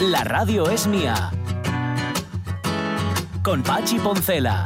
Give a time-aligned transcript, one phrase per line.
[0.00, 1.30] La radio es mía.
[3.44, 4.64] Con Pachi Poncela.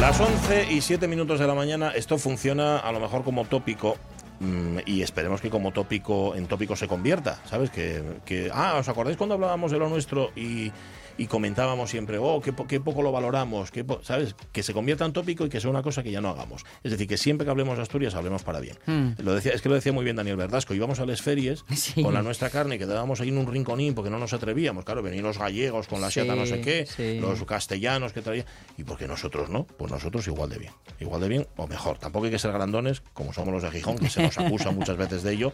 [0.00, 3.96] Las 11 y 7 minutos de la mañana, esto funciona a lo mejor como tópico.
[4.40, 7.70] Mm, Y esperemos que como tópico en tópico se convierta, ¿sabes?
[7.70, 10.72] Que, que- ah, ¿os acordáis cuando hablábamos de lo nuestro y,
[11.18, 14.34] y comentábamos siempre, oh, qué, po- qué poco lo valoramos, qué po-", ¿sabes?
[14.52, 16.64] Que se convierta en tópico y que sea una cosa que ya no hagamos.
[16.82, 18.76] Es decir, que siempre que hablemos de Asturias, hablemos para bien.
[19.18, 22.02] Lo decía, es que lo decía muy bien Daniel Verdasco, íbamos a las ferias Sí.
[22.02, 24.84] con la nuestra carne y quedábamos ahí en un rinconín porque no nos atrevíamos.
[24.84, 27.18] Claro, venían los gallegos con la Sí, siata no sé qué, sí.
[27.20, 28.46] los castellanos que traían.
[28.76, 29.64] ¿Y por qué nosotros no?
[29.64, 30.72] Pues nosotros igual de bien.
[31.00, 31.98] Igual de bien o mejor.
[31.98, 34.96] Tampoco hay que ser grandones, como somos los de Gijón, que se nos acusa muchas
[34.96, 35.52] veces de ello,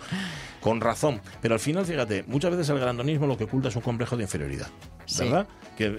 [0.61, 1.21] con razón.
[1.41, 4.25] Pero al final, fíjate, muchas veces el grandonismo lo que oculta es un complejo de
[4.25, 4.67] inferioridad.
[5.07, 5.25] Sí.
[5.77, 5.91] Que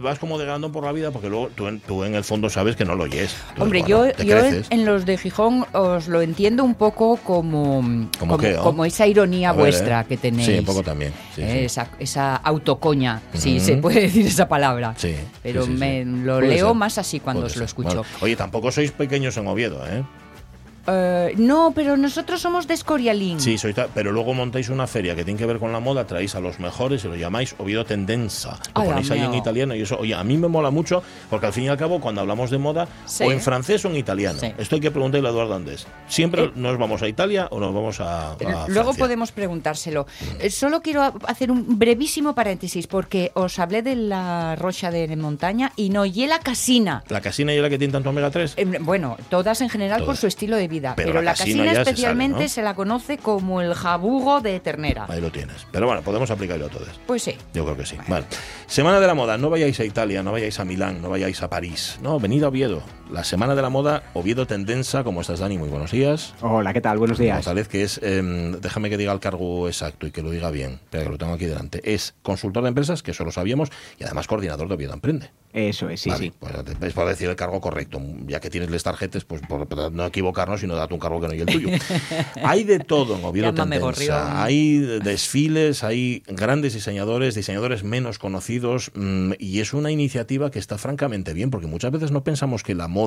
[0.00, 2.48] vas como de grandón por la vida porque luego tú en, tú en el fondo
[2.48, 3.34] sabes que no lo oyes.
[3.50, 4.38] Entonces, Hombre, bueno, yo, yo
[4.70, 8.62] en, los de Gijón os lo entiendo un poco como, ¿Cómo qué, oh?
[8.62, 10.04] como esa ironía ver, vuestra ¿eh?
[10.08, 10.46] que tenéis.
[10.48, 11.12] Sí, un poco también.
[11.34, 11.58] Sí, Eh, sí.
[11.66, 13.66] Esa, esa autocoña, si Ujú.
[13.66, 14.94] se puede decir esa palabra.
[14.96, 16.76] Sí, Pero me lo Puede leo ser.
[16.76, 17.88] más así cuando Puede os lo escucho.
[17.96, 20.04] Bueno, oye, tampoco sois pequeños en Oviedo, ¿eh?
[20.88, 23.40] Eh, no, pero nosotros somos de Escorialín.
[23.40, 26.34] Sí, ta- pero luego montáis una feria que tiene que ver con la moda, traéis
[26.34, 28.58] a los mejores y lo llamáis Oviedo Tendenza.
[28.74, 31.46] Lo Ay, ponéis ahí en italiano y eso, oye, a mí me mola mucho porque
[31.46, 33.24] al fin y al cabo cuando hablamos de moda, Sí.
[33.24, 34.38] o en francés o en italiano.
[34.40, 34.52] Sí.
[34.58, 35.86] Esto hay que preguntarle a Eduardo Andés.
[36.08, 36.52] ¿Siempre Eh.
[36.54, 38.94] nos vamos a Italia o nos vamos a, a Luego Francia?
[39.04, 40.06] podemos preguntárselo.
[40.40, 45.72] Eh, Solo quiero hacer un brevísimo paréntesis porque os hablé de la rocha de montaña
[45.76, 47.04] y no y la casina.
[47.08, 48.54] ¿La casina y la que tiene tanto omega 3?
[48.56, 50.20] Eh, Bueno, todas en general por Todas.
[50.20, 52.48] su estilo de vida, Pero pero, la la casina casina ya se sale, especialmente ¿no?
[52.48, 55.06] se la conoce como el jabugo de ternera.
[55.08, 55.66] Ahí lo tienes.
[55.70, 56.88] Pero bueno, podemos aplicarlo a todos.
[57.06, 57.36] Pues sí.
[57.54, 57.96] Yo creo que sí.
[58.06, 58.26] Vale.
[58.66, 59.38] Semana de la moda.
[59.38, 61.98] No vayáis a Italia, no vayáis a Milán, no vayáis a París.
[62.02, 62.82] No, venid a Oviedo.
[63.10, 65.02] La Semana de la Moda, Oviedo Tendenza.
[65.02, 65.56] ¿Cómo estás, Dani?
[65.56, 66.34] Muy buenos días.
[66.42, 66.98] Hola, ¿qué tal?
[66.98, 67.36] Buenos días.
[67.36, 70.78] González, que es, em, déjame que diga el cargo exacto y que lo diga bien,
[70.90, 71.80] pero que lo tengo aquí delante.
[71.90, 75.30] Es consultor de empresas, que eso lo sabíamos, y además coordinador de Oviedo Emprende.
[75.54, 76.32] Eso es, sí, Vale, sí.
[76.38, 76.52] pues
[76.82, 77.98] es por decir el cargo correcto.
[78.26, 81.22] Ya que tienes las tarjetas, pues por, por no equivocarnos y no darte un cargo
[81.22, 81.68] que no es el tuyo.
[82.44, 83.86] hay de todo en Oviedo Tendenza.
[83.86, 84.18] gorrión.
[84.36, 90.76] Hay desfiles, hay grandes diseñadores, diseñadores menos conocidos, mm, y es una iniciativa que está
[90.76, 92.97] francamente bien, porque muchas veces no pensamos que la moda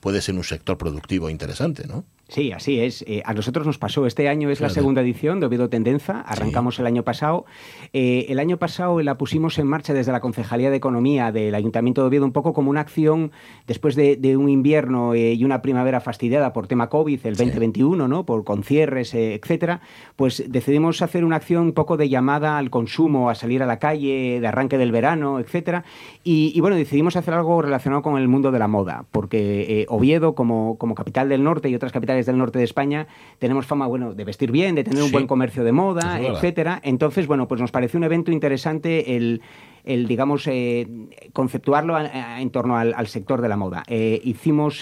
[0.00, 2.04] puede ser un sector productivo interesante, ¿no?
[2.28, 3.04] Sí, así es.
[3.06, 4.04] Eh, a nosotros nos pasó.
[4.04, 6.22] Este año es la segunda edición de Oviedo Tendenza.
[6.22, 7.46] Arrancamos el año pasado.
[7.92, 12.00] Eh, el año pasado la pusimos en marcha desde la Concejalía de Economía del Ayuntamiento
[12.00, 13.30] de Oviedo un poco como una acción
[13.68, 18.08] después de, de un invierno eh, y una primavera fastidiada por tema COVID, el 2021,
[18.08, 18.26] ¿no?
[18.26, 19.80] Por con cierres, etcétera.
[20.16, 23.78] Pues decidimos hacer una acción un poco de llamada al consumo, a salir a la
[23.78, 25.84] calle, de arranque del verano, etcétera.
[26.24, 29.86] Y, y, bueno, decidimos hacer algo relacionado con el mundo de la moda, porque eh,
[29.88, 33.06] Oviedo, como, como capital del norte y otras capitales del norte de España,
[33.38, 35.12] tenemos fama, bueno, de vestir bien, de tener un Sí.
[35.12, 36.80] buen comercio de moda, etcétera.
[36.84, 39.40] Entonces, bueno, pues nos pareció un evento interesante el
[39.84, 40.88] el, digamos, eh,
[41.32, 43.84] conceptuarlo a- a- en torno al, al sector de la moda.
[43.86, 44.80] Eh, hicimos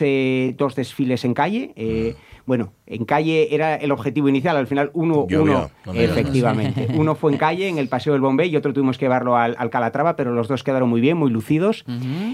[0.57, 1.73] dos desfiles en calle.
[1.77, 2.15] eh,
[2.47, 4.57] Bueno, en calle era el objetivo inicial.
[4.57, 6.89] Al final, uno, Llovió, uno no efectivamente.
[6.95, 9.57] Uno fue en calle, en el Paseo del Bombay, y otro tuvimos que llevarlo al,
[9.59, 11.85] al Calatrava, pero los dos quedaron muy bien, muy lucidos.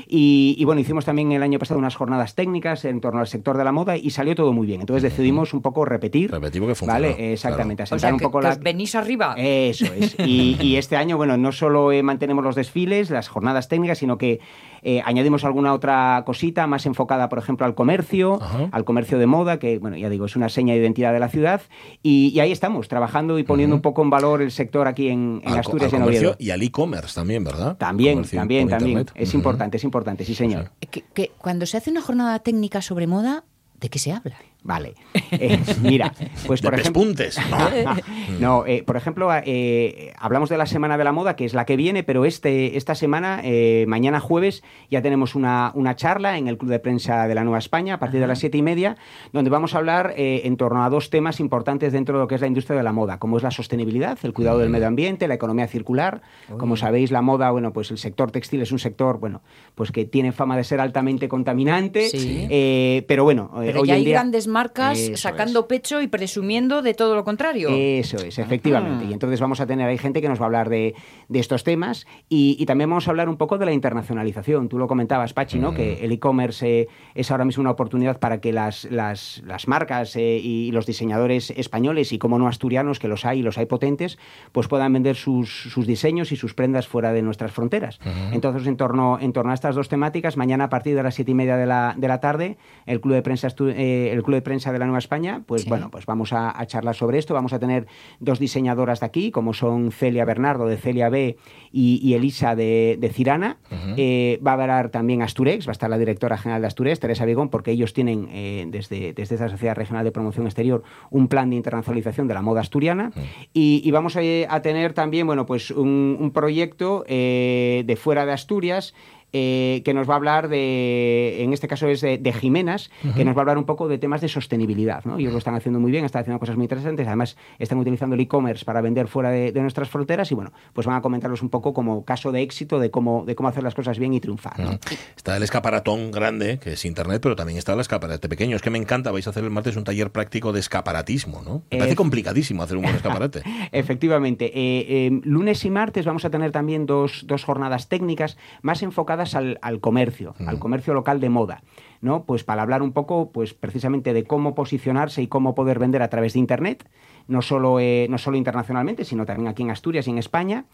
[0.06, 3.56] y, y bueno, hicimos también el año pasado unas jornadas técnicas en torno al sector
[3.56, 4.80] de la moda y salió todo muy bien.
[4.80, 6.30] Entonces decidimos un poco repetir.
[6.30, 7.82] Repetir porque funcionó, Vale, exactamente.
[7.82, 8.52] O asentar sea, un que, poco que la.
[8.52, 9.34] os venís arriba.
[9.36, 10.16] Eso es.
[10.18, 14.18] Y, y este año, bueno, no solo eh, mantenemos los desfiles, las jornadas técnicas, sino
[14.18, 14.40] que
[14.82, 18.68] eh, añadimos alguna otra cosita más enfocada, por ejemplo, al comercio, Ajá.
[18.72, 21.28] al comercio de moda, que, bueno, ya digo, es una seña de identidad de la
[21.28, 21.62] ciudad.
[22.02, 25.40] Y, y ahí estamos, trabajando y poniendo un poco en valor el sector aquí en,
[25.44, 26.36] en Al co- Asturias al y en Oviedo.
[26.38, 27.76] y al e-commerce también, ¿verdad?
[27.76, 28.98] También, Comercio también, también.
[29.00, 29.12] internet.
[29.22, 30.70] Es importante, es importante, sí, señor.
[30.90, 33.44] Que, que cuando se hace una jornada técnica sobre moda,
[33.80, 34.36] ¿de qué se habla?
[34.62, 34.94] Vale.
[35.32, 36.12] Eh, mira,
[36.48, 37.02] pues De por ejemplo.
[37.02, 37.94] pespuntes, ¿no?
[38.40, 41.64] No, eh, por ejemplo, eh, hablamos de la Semana de la Moda, que es la
[41.66, 46.48] que viene, pero este, esta semana, eh, mañana jueves, ya tenemos una, una charla en
[46.48, 48.96] el Club de Prensa de la Nueva España a partir de las siete y media,
[49.32, 52.34] donde vamos a hablar eh, en torno a dos temas importantes dentro de lo que
[52.34, 55.28] es la industria de la moda, como es la sostenibilidad, el cuidado del medio ambiente,
[55.28, 56.22] la economía circular.
[56.58, 59.42] Como sabéis, la moda, bueno, pues el sector textil es un sector, bueno,
[59.76, 62.48] pues que tiene fama de ser altamente contaminante, Sí.
[62.50, 64.14] eh, pero bueno, Pero hoy ya en hay día...
[64.14, 67.70] grandes marcas Eso sacando pecho y presumiendo de todo lo contrario.
[67.70, 69.06] Eso es, efectivamente.
[69.06, 70.94] Y entonces vamos a tener, hay gente que nos va a hablar de,
[71.28, 74.68] de estos temas y, y también vamos a hablar un poco de la internacionalización.
[74.68, 75.72] Tú lo comentabas, Pachi, ¿no?
[75.72, 80.16] Que el e-commerce eh, es ahora mismo una oportunidad para que las, las, las marcas
[80.16, 83.66] eh, y los diseñadores españoles y como no asturianos, que los hay y los hay
[83.66, 84.18] potentes,
[84.52, 88.00] pues puedan vender sus, sus diseños y sus prendas fuera de nuestras fronteras.
[88.32, 91.30] Entonces, en torno, en torno a estas dos temáticas, mañana a partir de las siete
[91.30, 92.56] y media de la, de la tarde,
[92.86, 95.68] el Club de Prensa, eh, el Club de Prensa de la Nueva España, pues Sí.
[95.68, 97.34] bueno, pues vamos a, a charlar sobre esto.
[97.34, 97.86] Vamos a tener
[98.18, 101.36] dos diseñadoras de aquí, como son Celia Bernardo de Celia B
[101.72, 103.58] y, y Elisa de, de Cirana.
[103.96, 107.24] Eh, va a hablar también Asturex, va a estar la directora general de Asturex, Teresa
[107.24, 111.50] Vigón, porque ellos tienen eh, desde, desde esta Sociedad Regional de Promoción Exterior un plan
[111.50, 113.12] de internacionalización de la moda asturiana.
[113.52, 118.26] Y, y vamos a, a tener también, bueno, pues un, un proyecto eh, de fuera
[118.26, 118.94] de Asturias
[119.32, 123.24] eh, que nos va a hablar de, en este caso es de, de Jimenas, que
[123.24, 125.04] nos va a hablar un poco de temas de sostenibilidad.
[125.04, 125.18] ¿no?
[125.18, 128.20] Ellos lo están haciendo muy bien, están haciendo cosas muy interesantes, además están utilizando el
[128.20, 131.50] e-commerce para vender fuera de, de nuestras fronteras y bueno, pues van a comentarlos un
[131.50, 134.58] poco como caso de éxito de cómo, de cómo hacer las cosas bien y triunfar.
[134.58, 134.78] ¿no?
[135.16, 138.56] Está el escaparatón grande, que es internet, pero también está el escaparate pequeño.
[138.56, 141.62] Es que me encanta, vais a hacer el martes un taller práctico de escaparatismo, ¿no?
[141.70, 143.42] Me parece complicadísimo hacer un buen escaparate.
[143.72, 144.46] Efectivamente.
[144.46, 149.19] Eh, eh, lunes y martes vamos a tener también dos, dos jornadas técnicas más enfocadas
[149.34, 151.62] al, al comercio, al comercio local de moda.
[152.00, 152.24] ¿no?
[152.24, 156.08] Pues para hablar un poco, pues precisamente de cómo posicionarse y cómo poder vender a
[156.08, 156.88] través de Internet,
[157.28, 160.64] no solo, eh, no solo internacionalmente, sino también aquí en Asturias y en España.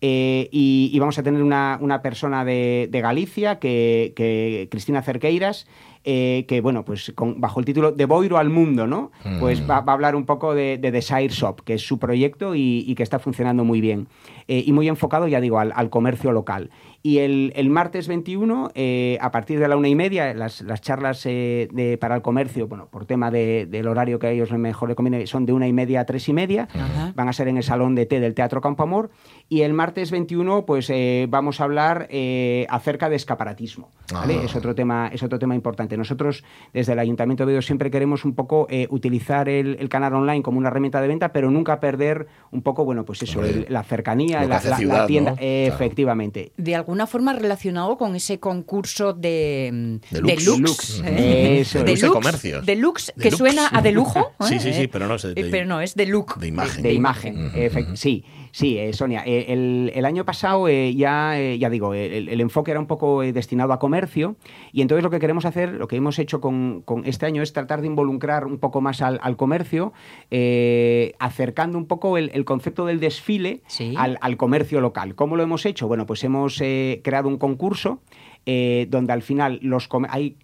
[0.00, 5.02] Eh, y, y vamos a tener una, una persona de, de Galicia, que, que Cristina
[5.02, 5.66] Cerqueiras,
[6.08, 9.10] eh, que bueno, pues con- bajo el título De Boiro al Mundo, ¿no?
[9.40, 12.54] Pues va, va a hablar un poco de, de Desire Shop, que es su proyecto
[12.54, 14.06] y, y que está funcionando muy bien.
[14.48, 16.70] Eh, y muy enfocado, ya digo, al, al comercio local.
[17.02, 20.80] Y el, el martes 21, eh, a partir de la una y media, las, las
[20.80, 24.52] charlas eh, de, para el comercio, bueno, por tema de- del horario que a ellos
[24.52, 26.68] mejor les conviene, son de una y media a tres y media.
[26.72, 27.12] Ajá.
[27.16, 29.10] Van a ser en el salón de té del Teatro Campo Amor.
[29.48, 30.90] Y el martes 21, pues
[31.28, 32.08] vamos a hablar
[32.68, 33.90] acerca de escaparatismo.
[34.12, 34.36] ¿vale?
[34.40, 34.44] Ah.
[34.44, 35.95] Es, otro tema, es otro tema importante.
[35.96, 40.14] Nosotros, desde el Ayuntamiento de Oviedo, siempre queremos un poco eh, utilizar el, el canal
[40.14, 43.54] online como una herramienta de venta, pero nunca perder un poco, bueno, pues eso, Hombre,
[43.54, 45.32] el- la cercanía, la, la- ciudad, tienda.
[45.32, 45.36] ¿no?
[45.40, 45.74] eh, Claro.
[45.84, 46.52] Efectivamente.
[46.56, 50.44] De alguna forma relacionado con ese concurso de Deluxe.
[50.44, 51.60] deluxe, Deluxe.
[51.60, 51.84] Eso es.
[51.84, 52.66] Deluxe de comercios.
[52.66, 54.32] Deluxe, que suena a de lujo.
[54.46, 54.60] Sí, ¿eh?
[54.60, 56.38] sí, sí, pero no es de- Eh, pero no, es de look.
[56.38, 56.82] de imagen.
[56.82, 57.96] De imagen, ujú.
[57.96, 58.24] sí.
[58.56, 62.40] Sí, eh, Sonia, eh, el, el año pasado eh, ya, eh, ya digo, el, el
[62.40, 64.36] enfoque era un poco destinado a comercio
[64.72, 67.52] y entonces lo que queremos hacer, lo que hemos hecho con, con este año es
[67.52, 69.92] tratar de involucrar un poco más al, al comercio,
[70.30, 73.92] eh, acercando un poco el, el concepto del desfile Sí.
[73.94, 75.14] al, al comercio local.
[75.14, 75.86] ¿Cómo lo hemos hecho?
[75.86, 78.00] Bueno, pues hemos creado un concurso
[78.46, 80.36] eh, donde al final los hay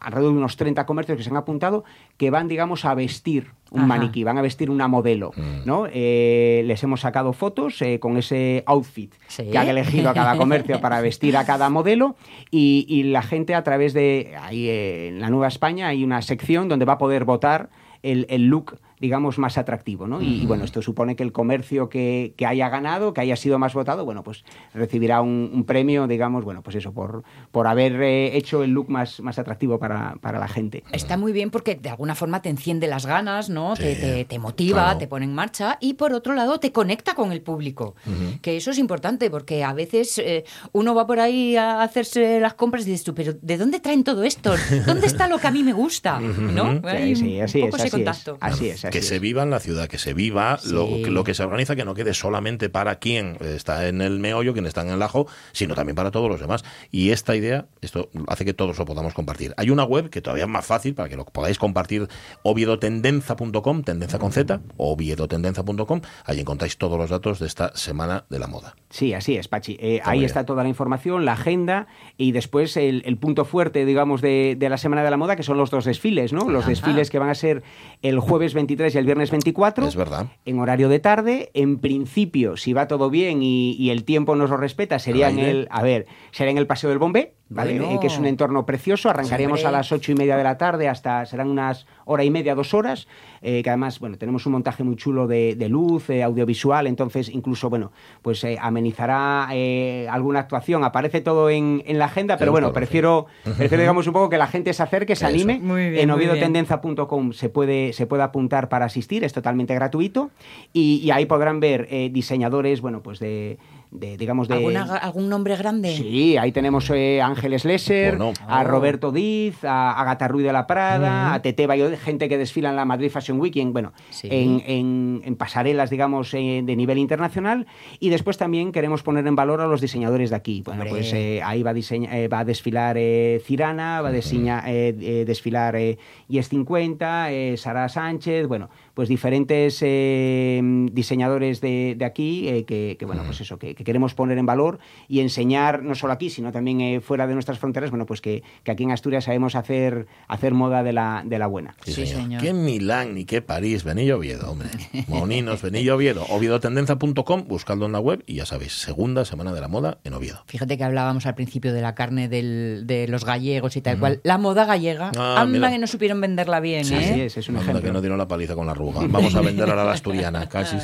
[0.00, 1.84] alrededor de unos 30 comercios que se han apuntado
[2.16, 3.86] que van, digamos, a vestir un Ajá.
[3.88, 5.32] maniquí, van a vestir una modelo,
[5.66, 5.86] ¿no?
[5.92, 9.50] Eh, les hemos sacado fotos eh, con ese outfit Sí.
[9.50, 12.16] que han elegido a cada comercio para vestir a cada modelo
[12.50, 16.22] y, y la gente a través de, ahí eh, en la Nueva España hay una
[16.22, 17.68] sección donde va a poder votar
[18.02, 20.20] el, el look digamos, más atractivo, ¿no?
[20.22, 23.58] Y, y, bueno, esto supone que el comercio que, que haya ganado, que haya sido
[23.58, 28.00] más votado, bueno, pues recibirá un, un premio, digamos, bueno, pues eso, por, por haber
[28.02, 30.82] eh, hecho el look más, más atractivo para, para la gente.
[30.92, 33.76] Está muy bien porque de alguna forma te enciende las ganas, ¿no?
[33.76, 34.98] Sí, te, te- te motiva, claro.
[34.98, 37.94] te pone en marcha y por otro lado te conecta con el público.
[38.42, 42.54] Que eso es importante porque a veces eh, uno va por ahí a hacerse las
[42.54, 44.54] compras y dices tú, pero ¿de dónde traen todo esto?
[44.86, 46.20] ¿Dónde está lo que a mí me gusta?
[46.20, 46.80] ¿No?
[46.88, 48.38] Hay Sí, sí, así un poco es, ese así es, contacto.
[48.40, 49.08] así es, que es.
[49.08, 51.02] se viva en la ciudad, que se viva lo, Sí.
[51.04, 54.52] que- lo que se organiza, que no quede solamente para quien está en el meollo,
[54.52, 56.64] quien está en el ajo, sino también para todos los demás.
[56.90, 59.54] Y esta idea, esto hace que todos lo podamos compartir.
[59.56, 62.08] Hay una web que todavía es más fácil para que lo podáis compartir,
[62.42, 68.46] oviedotendenza.com, tendencia con Z, oviedotendenza.com, ahí encontráis todos los datos de esta semana de la
[68.46, 68.74] moda.
[68.90, 69.76] Sí, así es, Pachi.
[69.80, 73.84] Eh, Está ahí está toda la información, la agenda y después el, el punto fuerte,
[73.84, 76.48] digamos, de, de la Semana de la Moda, que son los dos desfiles, ¿no?
[76.48, 76.70] Los Ajá.
[76.70, 77.62] desfiles que van a ser
[78.02, 79.86] el jueves 23 y el viernes 24.
[79.86, 80.28] Es verdad.
[80.44, 81.50] En horario de tarde.
[81.54, 85.38] En principio, si va todo bien y, y el tiempo nos lo respeta, sería en
[85.38, 87.78] el, a ver, sería en el Paseo del Bombé, ¿vale?
[87.78, 87.94] Bueno.
[87.94, 89.10] Eh, que es un entorno precioso.
[89.10, 92.54] Arrancaríamos a las ocho y media de la tarde hasta, serán unas hora y media,
[92.54, 93.06] dos horas,
[93.42, 97.28] eh, que además, bueno, tenemos un montaje muy chulo de, de luz, eh, audiovisual, entonces
[97.28, 100.84] incluso, bueno, pues eh, amenizará eh, alguna actuación.
[100.84, 104.38] Aparece todo en, en la agenda, pero En bueno, prefiero, prefiero, digamos, un poco que
[104.38, 105.34] la gente se acerque, se Eso.
[105.34, 105.60] anime.
[105.60, 110.30] Muy bien, en oviedotendenza.com se puede, se puede apuntar para asistir, es totalmente gratuito
[110.72, 113.58] y, y ahí podrán ver eh, diseñadores, bueno, pues de,
[113.90, 114.54] de, digamos, de...
[114.54, 115.94] ¿Alguna- ¿Algún nombre grande?
[115.96, 118.32] Sí, ahí tenemos eh, a Ángeles Lesser, Bueno.
[118.46, 118.64] a Oh.
[118.64, 122.76] Roberto Diz, a Agatha Ruiz de la Prada, a Tete Bayo, gente que desfila en
[122.76, 124.28] la Madrid Fashion Week, en, bueno, Sí.
[124.30, 127.66] en, en- en pasarelas, digamos, eh, de nivel internacional.
[127.98, 130.62] Y después también queremos poner en valor a los diseñadores de aquí.
[130.64, 130.90] Bueno, Hombre.
[130.90, 134.64] pues eh, ahí va a, diseña- eh, va a desfilar eh, Cirana, va a diseña-
[134.66, 138.68] eh, eh, desfilar eh, Yes 50, eh, Sara Sánchez, bueno,
[138.98, 143.84] pues diferentes eh, diseñadores de, de aquí eh, que, que, bueno, pues eso, que, que
[143.84, 147.60] queremos poner en valor y enseñar, no solo aquí, sino también eh, fuera de nuestras
[147.60, 151.38] fronteras, bueno, pues que, que aquí en Asturias sabemos hacer, hacer moda de la, de
[151.38, 151.76] la buena.
[151.84, 152.42] Sí, señor.
[152.42, 154.68] Qué Milán ni qué París, venid Oviedo, hombre.
[155.06, 156.24] Moninos, venid Oviedo.
[156.28, 160.42] Oviedotendenza.com, buscadlo en la web y ya sabéis, segunda semana de la moda en Oviedo.
[160.46, 164.20] Fíjate que hablábamos al principio de la carne del- de los gallegos y tal cual.
[164.24, 165.70] La moda gallega, Ah, anda mira.
[165.70, 167.10] que no supieron venderla bien, Sí, ¿eh?
[167.14, 167.80] sí, es, es un ejemplo.
[167.80, 170.76] que no dieron la paliza con la Vamos a vender ahora la asturiana, casi.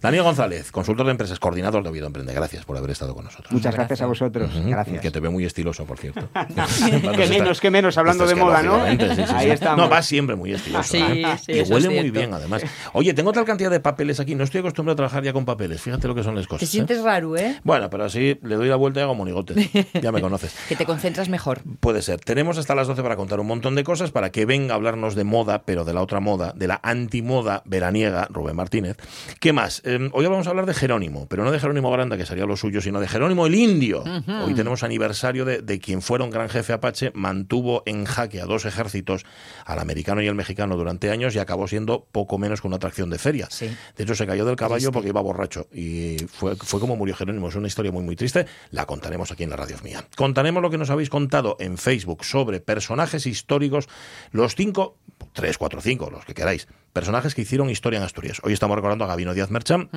[0.00, 2.32] Daniel González, consultor de empresas, coordinador de Oviedo Emprende.
[2.32, 3.52] Gracias por haber estado con nosotros.
[3.52, 4.54] Muchas gracias a vosotros.
[4.54, 5.00] Ujú, Gracias.
[5.00, 6.28] Que te ve muy estiloso, por cierto.
[7.16, 8.82] que menos, que menos, hablando de moda, ¿no?
[8.82, 9.78] Ahí estamos.
[9.78, 10.90] No, va siempre muy estiloso.
[10.90, 11.26] Sí, ¿eh?
[11.44, 12.62] sí, y huele es muy bien, además.
[12.92, 14.34] Oye, tengo tal cantidad de papeles aquí.
[14.34, 15.80] No estoy acostumbrado a trabajar ya con papeles.
[15.80, 16.60] Fíjate lo que son las cosas.
[16.60, 16.68] Te ¿eh?
[16.68, 17.60] sientes raro, ¿eh?
[17.64, 19.56] Bueno, pero así le doy la vuelta y hago monigotes.
[20.00, 20.54] Ya me conoces.
[20.72, 21.60] Que te concentras mejor.
[21.80, 22.20] Puede ser.
[22.20, 25.14] Tenemos hasta las 12 para contar un montón de cosas, para que venga a hablarnos
[25.14, 28.96] de moda, pero de la otra moda, de la antimoda veraniega, Rubén Martínez.
[29.40, 29.82] ¿Qué más?
[29.84, 32.56] Eh, hoy vamos a hablar de Jerónimo, pero no de Jerónimo Granda, que sería lo
[32.56, 34.04] suyo, sino de Jerónimo el Indio.
[34.44, 38.46] Hoy tenemos aniversario de, de quien fuera un gran jefe apache, mantuvo en jaque a
[38.46, 39.24] dos ejércitos,
[39.66, 43.10] al americano y el mexicano, durante años y acabó siendo poco menos que una atracción
[43.10, 43.48] de feria.
[43.50, 43.70] Sí.
[43.96, 44.92] De hecho, se cayó del caballo Triste.
[44.92, 47.48] porque iba borracho y fue, fue como murió Jerónimo.
[47.48, 48.46] Es una historia muy, muy triste.
[48.70, 50.04] La contaremos aquí en la radio mía.
[50.16, 53.88] Contaremos lo que nos habéis contado en Facebook sobre personajes históricos,
[54.30, 54.96] los cinco,
[55.32, 58.40] tres, cuatro, cinco, los que queráis, personajes que hicieron historia en Asturias.
[58.44, 59.88] Hoy estamos recordando a Gabino Díaz Merchán.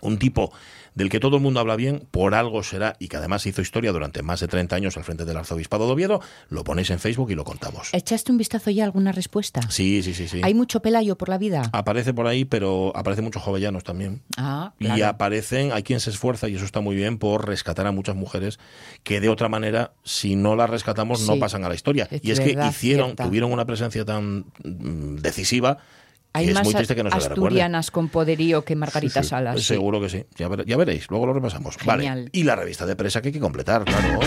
[0.00, 0.52] Un tipo
[0.94, 3.92] del que todo el mundo habla bien, por algo será, y que además hizo historia
[3.92, 7.30] durante más de 30 años al frente del Arzobispado de Oviedo, lo ponéis en Facebook
[7.30, 7.90] y lo contamos.
[7.92, 9.60] ¿Echaste un vistazo ya a alguna respuesta?
[9.70, 10.40] Sí, sí, sí, sí.
[10.42, 11.70] ¿Hay mucho pelayo por la vida?
[11.72, 14.22] Aparece por ahí, pero aparece muchos jovellanos también.
[14.36, 15.06] Ah, Y claro.
[15.06, 18.58] aparecen, hay quien se esfuerza, y eso está muy bien, por rescatar a muchas mujeres
[19.04, 22.08] que de otra manera, si no las rescatamos, no pasan a la historia.
[22.10, 23.24] Es y es que hicieron, cierta.
[23.24, 25.78] tuvieron una presencia tan mm, decisiva
[26.34, 27.46] Hay es más muy triste que no se le recuerde.
[27.46, 29.62] asturianas con poderío que Margarita Sí, sí, Salas.
[29.62, 30.24] Seguro que sí.
[30.36, 31.76] Ya, ver- ya veréis, luego lo repasamos.
[31.78, 31.98] Genial.
[32.20, 32.28] Vale.
[32.32, 34.20] Y la revista de presa que hay que completar, claro.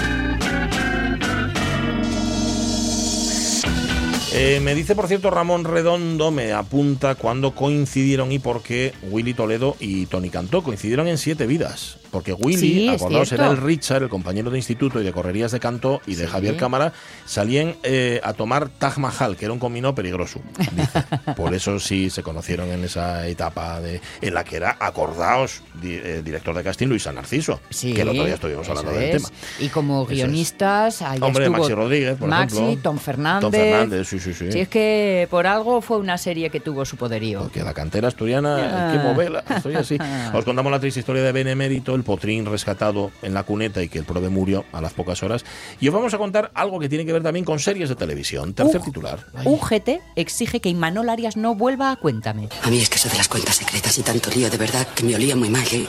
[4.34, 9.34] Eh, me dice, por cierto, Ramón Redondo, me apunta cuándo coincidieron y por qué Willy
[9.34, 10.64] Toledo y Tony Cantó.
[10.64, 11.98] Coincidieron en Siete Vidas.
[12.12, 15.60] Porque Willy, Sí, acordaos, era el Richard, el compañero de instituto y de correrías de
[15.60, 16.32] Cantó y de Sí.
[16.32, 16.92] Javier Cámara,
[17.26, 20.42] salían eh, a tomar Taj Mahal, que era un combinado peligroso.
[20.76, 21.04] dice.
[21.36, 25.96] Por eso sí se conocieron en esa etapa de, en la que era, acordaos, di-
[25.96, 29.24] eh, director de casting Luisa Narciso, Sí, que el otro día estuvimos hablando del es.
[29.24, 29.30] tema.
[29.60, 30.18] Y como Eso es.
[30.18, 32.82] guionistas, ahí Hombre, estuvo Maxi Rodríguez, por Maxi, ejemplo.
[32.84, 33.42] Tom Fernández.
[33.42, 34.52] Tom Fernández, sí, sí, sí.
[34.52, 37.40] Si es que por algo fue una serie que tuvo su poderío.
[37.42, 39.04] Porque la cantera asturiana Ah.
[39.04, 39.44] moverla.
[39.56, 39.98] Estoy así.
[40.34, 44.00] Os contamos la triste historia de Benemérito, el potrín rescatado en la cuneta y que
[44.00, 45.46] el prove murió a las pocas horas.
[45.80, 48.54] Y os vamos a contar algo que tiene que ver también con series de televisión.
[48.54, 49.26] Tercer Uh, titular.
[49.36, 49.46] Ay.
[49.48, 52.50] UGT exige que Imanol Arias no vuelva a Cuéntame.
[52.64, 55.04] A mí es que eso de las cuentas secretas y tanto lío de verdad que
[55.04, 55.64] me olía muy mal.
[55.72, 55.88] ¿eh?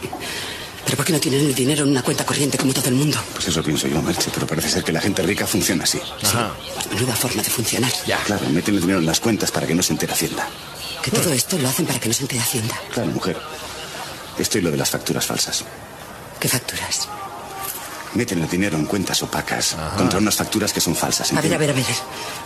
[0.84, 3.18] ¿Pero por qué no tienen el dinero en una cuenta corriente como todo el mundo?
[3.32, 5.98] Pues eso pienso yo, Merche, pero parece ser que la gente rica funciona así.
[6.22, 6.52] Ajá.
[6.74, 7.92] Pues menuda forma de funcionar.
[8.06, 8.18] Ya.
[8.24, 10.46] Claro, meten el dinero en las cuentas para que no se entere Hacienda.
[11.02, 12.78] Que todo esto lo hacen para que no se entere Hacienda.
[12.92, 13.36] Claro, mujer.
[14.38, 15.64] Esto y lo de las facturas falsas.
[16.42, 17.08] ¿Qué facturas?
[18.14, 21.32] Meten el dinero en cuentas opacas contra unas facturas que son falsas.
[21.32, 21.84] A ver, a ver, a ver.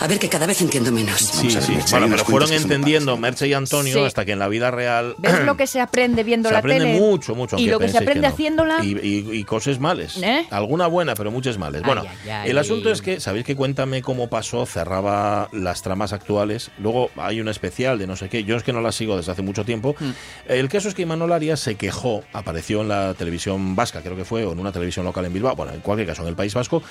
[0.00, 1.18] A ver que cada vez entiendo menos.
[1.20, 1.76] Sí, ver, sí.
[1.90, 3.16] Bueno, pero fueron entendiendo.
[3.16, 4.00] Merche y Antonio Sí.
[4.04, 5.14] hasta que en la vida real.
[5.18, 7.00] ¿Ves lo que se aprende viendo Se la aprende tele?
[7.00, 7.58] mucho, mucho.
[7.58, 8.32] Y lo que se aprende no.
[8.34, 8.84] haciéndola.
[8.84, 10.18] Y, y- y cosas males.
[10.22, 10.46] ¿Eh?
[10.50, 11.82] Alguna buena, pero muchas males.
[11.82, 12.50] Ay, Bueno, ay, ay.
[12.50, 14.66] el asunto es que, ¿sabéis que Cuéntame cómo pasó?
[14.66, 16.70] Cerraba las tramas actuales.
[16.78, 18.44] Luego hay una especial de no sé qué.
[18.44, 19.96] Yo es que no la sigo desde hace mucho tiempo.
[19.98, 20.10] Hmm.
[20.46, 24.24] El caso es que Imanol Arias se quejó, apareció en la televisión vasca, creo que
[24.24, 26.54] fue, o en una televisión local en Bilbao, bueno, en cualquier caso, en el País
[26.54, 26.82] Vasco,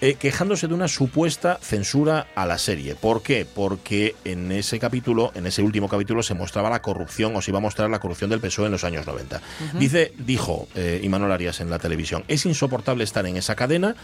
[0.00, 2.94] eh, quejándose de una supuesta censura a la serie.
[2.94, 3.46] ¿Por qué?
[3.52, 7.58] Porque en ese capítulo, en ese último capítulo, se mostraba la corrupción, o se iba
[7.58, 9.40] a mostrar la corrupción del PSOE en los años 90.
[9.78, 13.96] Dice, dijo eh, Imanol Arias en la televisión, es insoportable estar en esa cadena.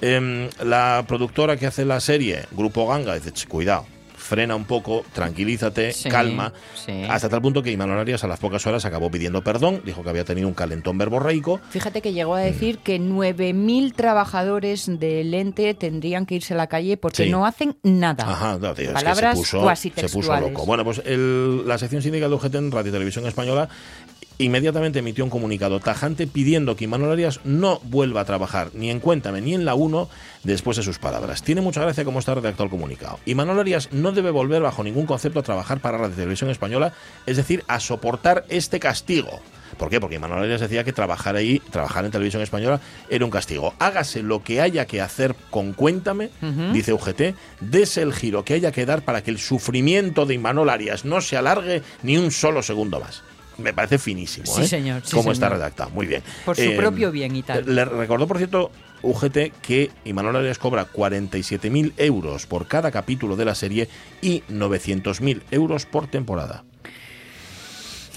[0.00, 3.86] Em, la productora que hace la serie, Grupo Ganga, dice, "Ch, cuidado.
[4.28, 6.52] Frena un poco, tranquilízate, Sí, calma.
[6.74, 7.02] sí.
[7.08, 10.10] Hasta tal punto que Imanol Arias a las pocas horas acabó pidiendo perdón, dijo que
[10.10, 11.60] había tenido un calentón verborreico.
[11.70, 16.66] Fíjate que llegó a decir que 9.000 trabajadores del ente tendrían que irse a la
[16.66, 17.30] calle porque Sí.
[17.30, 18.24] no hacen nada.
[18.30, 19.60] Ajá, no, tío, es que Palabras se puso,
[20.08, 20.66] se loco.
[20.66, 23.68] Bueno, pues el- la sección sindical de UGT en Radio y Televisión Española
[24.38, 29.00] inmediatamente emitió un comunicado tajante pidiendo que Imanol Arias no vuelva a trabajar ni en
[29.00, 30.08] Cuéntame ni en la 1
[30.44, 31.42] después de sus palabras.
[31.42, 33.18] Tiene mucha gracia cómo está redactado el comunicado.
[33.26, 36.92] Imanol Arias no debe volver bajo ningún concepto a trabajar para la televisión española,
[37.26, 39.40] es decir, a soportar este castigo.
[39.76, 40.00] ¿Por qué?
[40.00, 42.80] Porque Manuel Arias decía que trabajar ahí, trabajar en televisión española,
[43.10, 43.74] era un castigo.
[43.78, 46.30] Hágase lo que haya que hacer con Cuéntame,
[46.72, 50.70] dice UGT, dese el giro que haya que dar para que el sufrimiento de Imanol
[50.70, 53.22] Arias no se alargue ni un solo segundo más.
[53.58, 54.66] Me parece finísimo, Sí, ¿eh?
[54.68, 55.58] señor, sí, Cómo está señor.
[55.58, 55.90] redactado.
[55.90, 56.22] Muy bien.
[56.44, 57.64] Por su Eh, propio bien y tal.
[57.74, 58.70] Le recordó, por cierto,
[59.02, 63.88] UGT que Imanol Arias cobra 47.000 euros por cada capítulo de la serie
[64.22, 66.64] y 900.000 euros por temporada.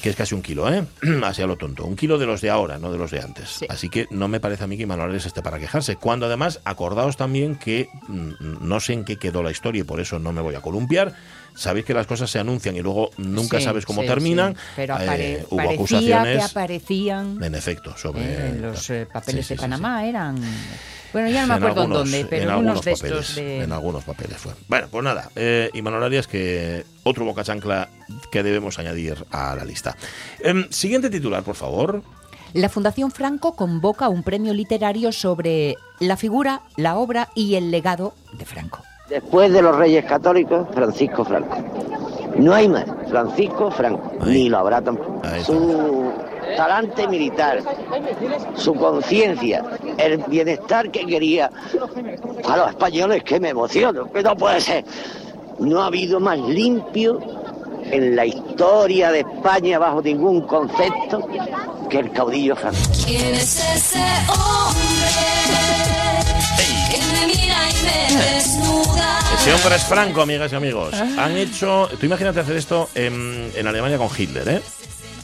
[0.01, 0.83] Que es casi un kilo, ¿eh?
[1.23, 1.85] Así a lo tonto.
[1.85, 3.49] Un kilo de los de ahora, no de los de antes.
[3.49, 3.65] Sí.
[3.69, 5.95] Así que no me parece a mí que Imanol Arias esté para quejarse.
[5.97, 9.99] Cuando además, acordaos también que mm, no sé en qué quedó la historia y por
[9.99, 11.13] eso no me voy a columpiar.
[11.53, 14.55] Sabéis que las cosas se anuncian y luego nunca Sí, sabes cómo sí, terminan.
[14.75, 16.37] Pero Eh, hubo acusaciones.
[16.37, 18.23] que aparecían En efecto, sobre.
[18.23, 20.37] eh, los eh, papeles de Panamá eran.
[21.13, 23.19] Bueno, ya no me En acuerdo algunos- en dónde, pero en algunos unos de papeles,
[23.21, 23.63] estos de.
[23.63, 24.53] En algunos papeles fue.
[24.67, 25.29] Bueno, pues nada.
[25.35, 27.89] Eh, Imanol Arias, que otro boca chancla
[28.31, 29.97] que debemos añadir a la lista.
[30.39, 32.01] Em, siguiente titular, por favor.
[32.53, 38.13] La Fundación Franco convoca un premio literario sobre la figura, la obra y el legado
[38.33, 38.83] de Franco.
[39.11, 41.57] Después de los Reyes Católicos, Francisco Franco.
[42.37, 42.85] No hay más.
[43.09, 44.09] Francisco Franco.
[44.21, 44.43] Ahí.
[44.43, 45.21] Ni lo habrá tampoco.
[45.45, 46.13] Su
[46.55, 47.61] talante militar,
[48.55, 49.65] su conciencia,
[49.97, 51.51] el bienestar que quería
[52.47, 54.85] a los españoles, que me emociono, que no puede ser.
[55.59, 57.19] No ha habido más limpio
[57.83, 61.27] en la historia de España bajo ningún concepto
[61.89, 62.79] que el caudillo Franco.
[63.05, 63.99] ¿Quién es ese
[64.29, 65.51] hombre
[69.39, 70.93] Ese hombre es Franco, amigas y amigos.
[70.93, 71.89] Han hecho.
[71.99, 74.61] Tú imagínate hacer esto en, en Alemania con Hitler, ¿eh?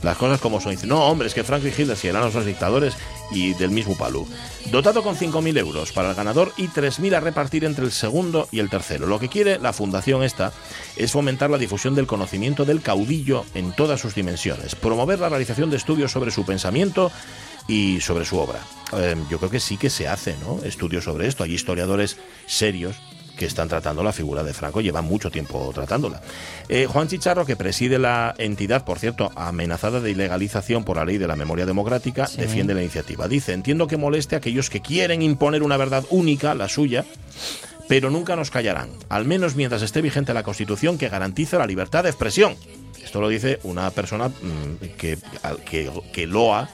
[0.03, 0.75] Las cosas como son.
[0.85, 2.95] No, hombre, es que Franco y Hitler si eran los dos dictadores
[3.31, 4.27] y del mismo palú.
[4.71, 8.59] Dotado con 5.000 euros para el ganador y 3.000 a repartir entre el segundo y
[8.59, 9.07] el tercero.
[9.07, 10.53] Lo que quiere la fundación esta
[10.95, 15.69] es fomentar la difusión del conocimiento del caudillo en todas sus dimensiones, promover la realización
[15.69, 17.11] de estudios sobre su pensamiento
[17.67, 18.59] y sobre su obra.
[18.93, 20.59] Eh, yo creo que sí que se hace, ¿no?
[20.63, 21.43] Estudios sobre esto.
[21.43, 22.95] Hay historiadores serios
[23.37, 26.21] que están tratando la figura de Franco, llevan mucho tiempo tratándola.
[26.67, 31.17] Eh, Juan Chicharro, que preside la entidad, por cierto, amenazada de ilegalización por la ley
[31.17, 33.27] de la memoria democrática, defiende la iniciativa.
[33.27, 37.05] Dice, entiendo que moleste a aquellos que quieren imponer una verdad única, la suya,
[37.87, 42.03] pero nunca nos callarán, al menos mientras esté vigente la Constitución que garantiza la libertad
[42.03, 42.55] de expresión.
[43.01, 45.17] Esto lo dice una persona mm, que,
[45.69, 46.69] que, que loa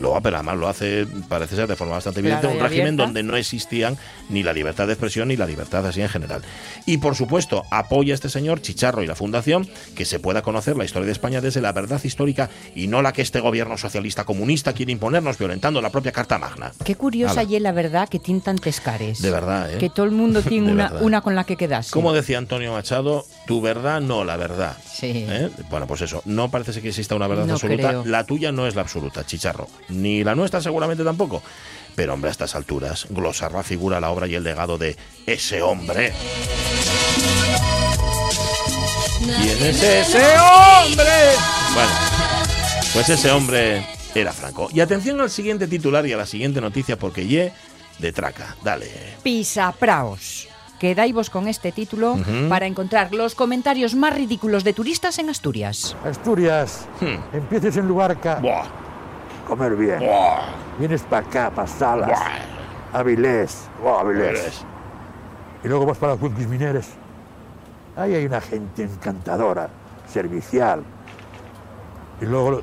[0.00, 3.02] Loa, pero además lo hace, parece ser de forma bastante evidente, Claro, un régimen abierta.
[3.04, 3.96] donde no existían
[4.28, 6.42] ni la libertad de expresión ni la libertad así en general.
[6.86, 10.76] Y por supuesto, apoya a este señor Chicharro y la Fundación que se pueda conocer
[10.76, 14.24] la historia de España desde la verdad histórica y no la que este gobierno socialista
[14.24, 16.72] comunista quiere imponernos violentando la propia Carta Magna.
[16.84, 19.20] Qué curiosa y es la verdad que tienen tantas cares.
[19.22, 19.78] De verdad, ¿eh?
[19.78, 21.90] Que todo el mundo tiene una, una con la que quedarse.
[21.90, 24.76] Como decía Antonio Machado, tu verdad no la verdad.
[24.88, 25.26] Sí.
[25.28, 25.50] ¿Eh?
[25.68, 27.88] Bueno, pues eso, no parece que exista una verdad No absoluta.
[27.88, 28.04] creo.
[28.04, 29.68] La tuya no es la absoluta, Chicharro.
[29.88, 31.42] Ni la nuestra seguramente tampoco.
[31.96, 35.62] Pero hombre, a estas alturas, glosar la figura, la obra y el legado de ese
[35.62, 36.12] hombre.
[39.18, 41.10] ¿Quién es ese hombre?
[41.74, 41.90] Bueno,
[42.92, 43.84] pues ese hombre
[44.14, 44.68] era Franco.
[44.72, 47.52] Y atención al siguiente titular y a la siguiente noticia porque ye
[47.98, 48.54] de traca.
[48.62, 48.88] Dale.
[49.24, 50.46] Pisapraos.
[50.80, 52.16] Quedáis vos con este título
[52.48, 55.94] para encontrar los comentarios más ridículos de turistas en Asturias.
[56.02, 57.36] Asturias, Hmm.
[57.36, 58.64] empieces en Luarca, Buah,
[59.46, 59.98] comer bien.
[60.00, 60.40] buah,
[60.78, 62.98] Vienes para acá, para Salas, buah.
[62.98, 63.68] Avilés.
[65.62, 66.88] Y luego vas para Cuenquis Mineres.
[67.94, 69.68] Ahí hay una gente encantadora,
[70.10, 70.82] servicial.
[72.22, 72.62] Y luego,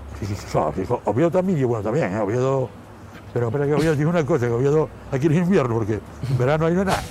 [1.06, 2.20] Oviedo también, y bueno, también, ¿eh?
[2.20, 2.68] Oviedo.
[3.34, 6.66] Pero espera que Oviedo tiene una cosa, que Oviedo aquí en invierno, porque en verano
[6.66, 7.04] hay nada.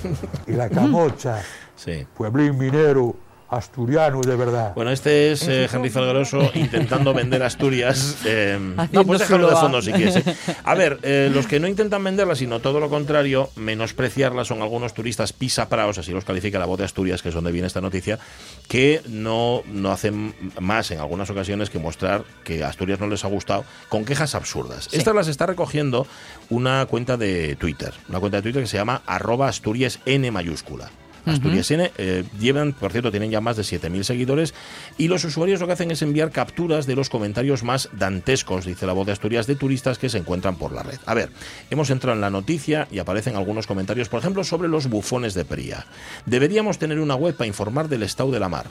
[0.47, 1.41] Y la camocha,
[1.75, 2.05] Sí.
[2.17, 3.15] pueblín minero,
[3.49, 4.73] asturiano de verdad.
[4.75, 8.17] Bueno, este es eh, Henry Falgaroso intentando vender Asturias.
[8.25, 8.59] eh,
[8.91, 10.17] no, pues déjalo de fondo si quieres.
[10.17, 10.35] eh.
[10.63, 14.93] A ver, eh, los que no intentan venderla, sino todo lo contrario, menospreciarla, son algunos
[14.93, 18.19] turistas pisapraos, así los califica la voz de Asturias, que es donde viene esta noticia,
[18.67, 23.27] que no, no hacen más en algunas ocasiones que mostrar que Asturias no les ha
[23.27, 24.89] gustado con quejas absurdas.
[24.91, 26.07] Estas las está recogiendo
[26.49, 30.89] una cuenta de Twitter, una cuenta de Twitter que se llama arroba Asturias N mayúscula.
[31.29, 34.53] Asturias N eh, llevan, por cierto, tienen ya más de 7.000 seguidores
[34.97, 38.85] y los usuarios lo que hacen es enviar capturas de los comentarios más dantescos, dice
[38.85, 40.97] la voz de Asturias, de turistas que se encuentran por la red.
[41.05, 41.29] A ver,
[41.69, 45.45] hemos entrado en la noticia y aparecen algunos comentarios, por ejemplo, sobre los bufones de
[45.45, 45.85] Pría.
[46.25, 48.67] Deberíamos tener una web para informar del estado de la mar.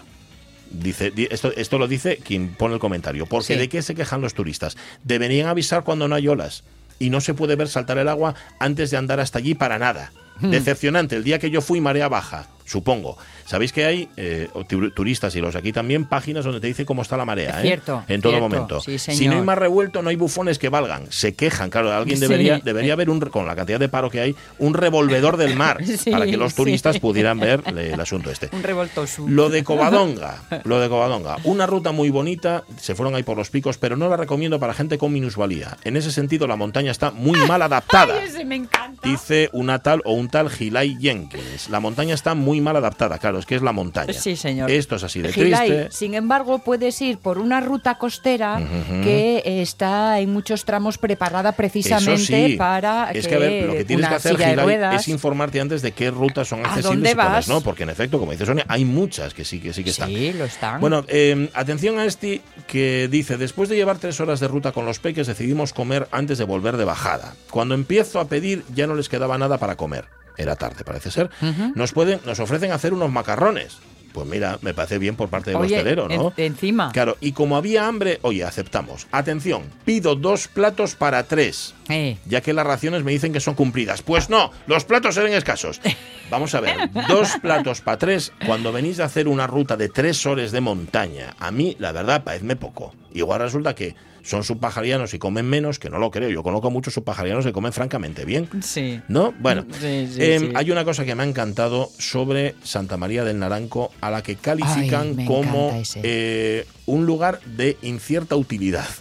[0.71, 3.27] Dice, di- esto, esto lo dice quien pone el comentario.
[3.27, 3.59] Porque Sí.
[3.59, 4.77] ¿de qué se quejan los turistas?
[5.05, 6.65] Deberían avisar cuando no hay olas.
[6.99, 10.11] Y no se puede ver saltar el agua antes de andar hasta allí para nada.
[10.41, 11.17] Decepcionante.
[11.17, 13.17] El día que yo fui, marea baja, supongo.
[13.47, 17.03] Sabéis que hay eh, tu- turistas y los aquí también páginas donde te dice cómo
[17.03, 17.61] está la marea.
[17.61, 17.63] ¿eh?
[17.63, 18.81] cierto, En todo cierto, momento.
[18.81, 21.07] sí, si no hay más revuelto, no hay bufones que valgan.
[21.11, 21.71] Se quejan.
[21.71, 22.23] Claro, alguien Sí.
[22.23, 25.79] debería, debería haber, un, con la cantidad de paro que hay, un revolvedor del mar
[25.85, 28.49] Sí, para que los turistas pudieran ver el asunto este.
[28.53, 29.25] Un revoltoso.
[29.29, 33.51] Lo de Covadonga, lo de Covadonga, una ruta muy bonita, se fueron ahí por los
[33.51, 35.77] picos, pero no la recomiendo para gente con minusvalía.
[35.85, 38.15] En ese sentido, la montaña está muy mal adaptada.
[38.21, 39.09] Ay, ese me encanta.
[39.09, 41.69] Dice una tal o un tal Gilay Jenkins.
[41.71, 44.13] La montaña está muy mal adaptada, claro, es que es la montaña.
[44.13, 44.71] Sí, señor.
[44.71, 45.89] Esto es así de Gilay, triste.
[45.91, 48.61] sin embargo, puedes ir por una ruta costera
[49.03, 52.57] que está en muchos tramos preparada precisamente sí.
[52.57, 55.01] para es que, a ver, lo que tienes que hacer, Gilay, ruedas.
[55.01, 57.49] es informarte antes de qué rutas son ¿A accesibles dónde y cuáles vas?
[57.49, 60.09] no, porque en efecto, como dice Sonia, hay muchas que sí que sí que están.
[60.09, 60.81] Sí, lo están.
[60.81, 64.85] Bueno, eh, atención a este que dice, después de llevar tres horas de ruta con
[64.85, 67.35] los peques decidimos comer antes de volver de bajada.
[67.51, 70.07] Cuando empiezo a pedir ya no les quedaba nada para comer.
[70.37, 71.31] Era tarde, parece ser.
[71.75, 73.79] Nos pueden, nos ofrecen hacer unos macarrones.
[74.13, 76.33] Pues mira, me parece bien por parte del Oye, hostelero, ¿no?
[76.39, 76.91] en- encima.
[76.91, 79.07] Claro, y como había hambre, oye, aceptamos.
[79.13, 81.75] Atención, pido dos platos para tres.
[81.91, 82.17] Eh.
[82.25, 84.01] Ya que las raciones me dicen que son cumplidas.
[84.01, 85.83] Pues no, los platos eran escasos.
[86.31, 90.25] Vamos a ver, dos platos para tres cuando venís a hacer una ruta de tres
[90.25, 91.35] horas de montaña.
[91.39, 92.95] A mí, la verdad, parece poco.
[93.13, 93.95] Igual resulta que
[94.27, 96.29] son subpajarianos y comen menos, que no lo creo.
[96.31, 98.49] Yo conozco muchos subpajarianos que comen francamente bien.
[98.61, 99.01] Sí.
[99.09, 99.33] ¿No?
[99.39, 100.53] Bueno, Sí, sí, em, sí.
[100.55, 104.35] hay una cosa que me ha encantado sobre Santa María del Naranco, a la que
[104.37, 108.87] califican Ay, como eh, un lugar de incierta utilidad.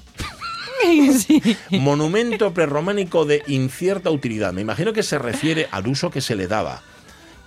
[1.17, 1.41] Sí.
[1.71, 4.53] Monumento prerrománico de incierta utilidad.
[4.53, 6.83] Me imagino que se refiere al uso que se le daba.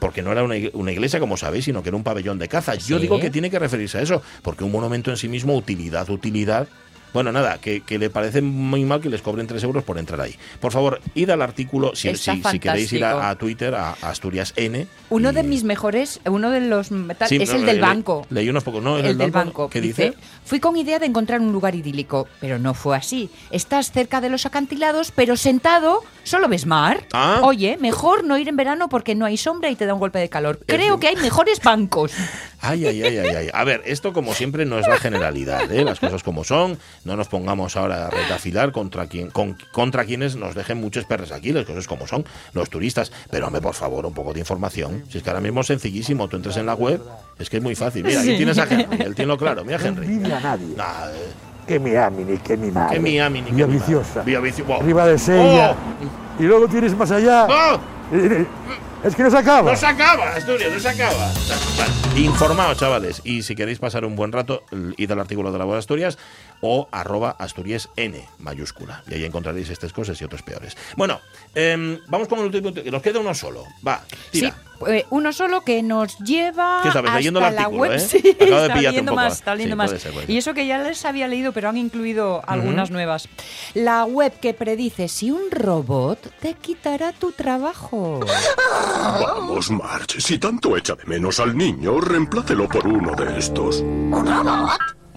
[0.01, 2.49] Porque no era una ig- una iglesia, como sabéis, sino que era un pabellón de
[2.49, 2.75] caza.
[2.75, 3.03] Yo Sí.
[3.03, 6.67] digo que tiene que referirse a eso, porque un monumento en sí mismo, utilidad, utilidad.
[7.13, 10.21] Bueno, nada, que, que le parece muy mal que les cobren 3 euros por entrar
[10.21, 10.35] ahí.
[10.61, 14.53] Por favor, id al artículo, si, si- si queréis ir a, Twitter, a, a Asturias
[14.57, 14.87] N.
[15.11, 17.83] Uno y- de mis mejores, uno de los tal, Sí, es no, el del le-
[17.83, 18.27] banco.
[18.31, 18.99] Leí unos pocos, ¿no?
[18.99, 19.69] el del banco.
[19.69, 20.15] ¿Qué dice?
[20.45, 23.31] Fui con idea de encontrar un lugar idílico, pero no fue así.
[23.51, 27.05] Estás cerca de los acantilados, pero sentado solo ves mar.
[27.13, 27.41] Ah.
[27.43, 30.19] Oye, mejor no ir en verano porque no hay sombra y te da un golpe
[30.19, 30.61] de calor.
[30.67, 32.13] Creo que hay mejores bancos.
[32.61, 33.51] Ay, ay, ay, ay, ay.
[33.53, 35.85] A ver, esto como siempre no es la generalidad, ¿eh?
[35.85, 36.77] Las cosas como son.
[37.05, 41.31] No nos pongamos ahora a retafilar contra, quien, con- contra quienes nos dejen muchos perres
[41.31, 43.13] aquí, las cosas como son, los turistas.
[43.31, 45.05] Pero hombre, por favor, un poco de información.
[45.09, 47.01] Si es que ahora mismo es sencillísimo, tú entras en la web,
[47.39, 48.03] es que es muy fácil.
[48.05, 48.37] Mira, aquí Sí.
[48.37, 49.65] tienes a Henry, él tiene lo claro.
[49.65, 50.07] Mira, No Henry.
[50.07, 50.75] envidia a nadie.
[50.77, 51.29] Nah, eh,
[51.67, 52.95] Que mi Amini, que mi madre.
[52.97, 53.87] que mi Ami, ni que Vía mi madre.
[53.87, 54.23] viciosa.
[54.23, 54.81] Vía vici- wow.
[54.81, 55.77] Arriba de Sella.
[56.39, 57.47] Y luego tienes más allá.
[57.49, 57.79] ¡Oh!
[58.11, 58.47] Eh, eh,
[59.05, 59.71] Es que no se acaba.
[59.71, 61.31] No se acaba, Asturias, no se acaba.
[62.17, 63.21] Informaos, chavales.
[63.25, 64.65] Y si queréis pasar un buen rato,
[64.97, 66.19] id al artículo de la voz de Asturias
[66.61, 69.03] o arroba Asturias N mayúscula.
[69.09, 70.77] Y ahí encontraréis estas cosas y otras peores.
[70.97, 71.21] Bueno,
[71.55, 72.75] em, vamos con el último.
[72.75, 73.65] que Nos queda uno solo.
[73.87, 74.51] Va, tira.
[74.51, 77.11] Sí, eh, uno solo que nos lleva ¿Qué sabes?
[77.11, 77.93] hasta la artículo, web.
[77.93, 77.99] ¿eh?
[78.09, 79.17] Sí, Acabo de está un poco.
[79.17, 80.01] más, está Sí, leyendo puede más.
[80.03, 80.35] ser, puede ser.
[80.35, 83.29] Y eso que ya les había leído, pero han incluido algunas nuevas.
[83.75, 88.21] La web que predice si un robot te quitará tu trabajo.
[89.21, 90.21] Vamos, Marge.
[90.21, 93.83] Si tanto echa de menos al niño, reemplácelo por uno de estos.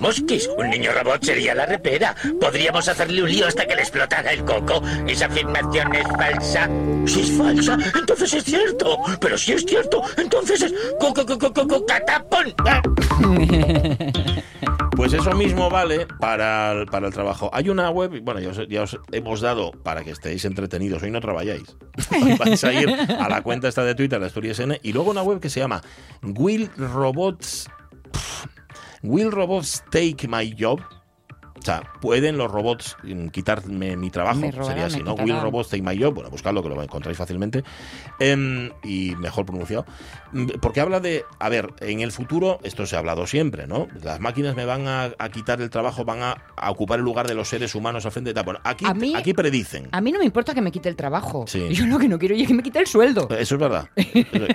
[0.02, 2.16] Mosquis, un niño robot sería la repera.
[2.40, 4.82] Podríamos hacerle un lío hasta que le explotara el coco.
[5.08, 6.70] Esa afirmación es falsa.
[7.06, 8.98] Si es falsa, entonces es cierto.
[9.20, 12.54] Pero si es cierto, entonces es coco coco coco catapón.
[14.96, 17.50] Pues eso mismo vale para el, para el trabajo.
[17.54, 21.02] Hay una web, bueno, ya os, ya os hemos dado para que estéis entretenidos.
[21.02, 21.76] Hoy no trabajáis.
[22.38, 25.24] Vais a ir a la cuenta esta de Twitter, de Asturias N, y luego una
[25.24, 25.82] web que se llama
[26.22, 27.68] Will Robots.
[29.04, 31.01] Will Robots Take My Job?
[31.62, 34.42] O sea, ¿pueden los robots mm, quitarme mi trabajo?
[34.64, 35.14] Sería así, ¿no?
[35.14, 36.16] Will Robots Take My Job.
[36.16, 37.64] Bueno, buscadlo que lo encontráis fácilmente.
[38.20, 39.86] Em, y mejor pronunciado.
[40.32, 43.88] Mm, Porque habla de, a ver, en el futuro, esto se ha hablado siempre, ¿no?
[44.04, 47.28] Las máquinas me van a, a quitar el trabajo, van a, a ocupar el lugar
[47.28, 48.46] de los seres humanos al frente de tal.
[48.46, 49.88] Bueno, aquí, A mí- aquí predicen.
[49.92, 51.46] A mí no me importa que me quite el trabajo.
[51.48, 51.68] Sí.
[51.72, 53.28] Yo lo que no quiero es que me quite el sueldo.
[53.30, 53.88] Eso es verdad.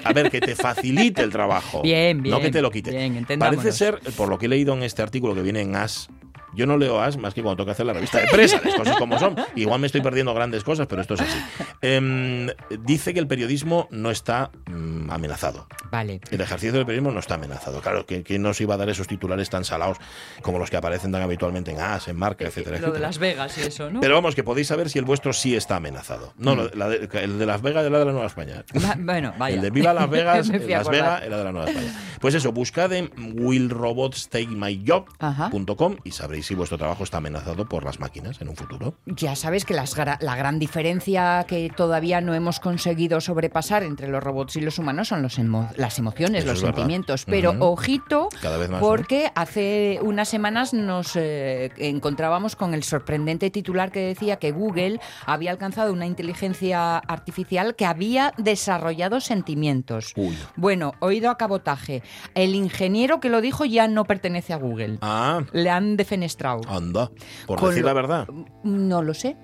[0.05, 1.83] A ver, que te facilite el trabajo.
[1.87, 2.91] Bien, No bien, que te lo quite.
[2.91, 3.25] bien.
[3.39, 6.09] Parece ser, por lo que he leído en este artículo que viene en As,
[6.57, 8.97] yo no leo As más que cuando que hacer la revista de prensa, las cosas
[8.97, 9.37] como son.
[9.55, 11.39] Igual me estoy perdiendo grandes cosas, pero esto es así.
[11.83, 12.49] Em,
[12.81, 15.67] dice que el periodismo no está mm, amenazado.
[15.91, 16.21] Vale.
[16.31, 17.81] El ejercicio del periodismo no está amenazado.
[17.81, 19.99] Claro, que, que no se iba a dar esos titulares tan salados
[20.43, 23.01] como los que aparecen tan habitualmente en AS, en Marca, etcétera, Lo de.
[23.01, 24.01] Las Vegas y eso, ¿no?
[24.01, 26.33] Pero vamos, que podéis saber si el vuestro sí está amenazado.
[26.39, 26.71] No, Mm.
[26.75, 28.65] la de- el de Las Vegas era de la Nueva España.
[28.85, 29.57] Va- bueno, vaya.
[29.57, 30.89] El de Viva Las Vegas, Las.
[30.89, 31.93] Vegas era de la Nueva España.
[32.21, 38.41] Pues eso, buscad en willrobotstakeMyjob.com y sabréis si vuestro trabajo está amenazado por las máquinas
[38.41, 38.95] en un futuro.
[39.07, 44.23] Ya sabes que las la gran diferencia que todavía no hemos conseguido sobrepasar entre los
[44.23, 47.25] robots y los humanos son los emo- las emociones, Eso los sentimientos.
[47.25, 48.87] Pero ojito, Cada vez más, ¿no?
[48.87, 55.01] porque hace unas semanas nos eh, encontrábamos con el sorprendente titular que decía que Google
[55.25, 60.13] había alcanzado una inteligencia artificial que había desarrollado sentimientos.
[60.17, 60.37] Uy.
[60.57, 62.03] Bueno, oído a cabotaje.
[62.35, 64.99] El ingeniero que lo dijo ya no pertenece a Google.
[65.01, 65.97] Ah, Le han
[66.69, 67.11] anda.
[67.47, 68.29] Por Con decir lo- la verdad.
[68.65, 69.37] No lo sé.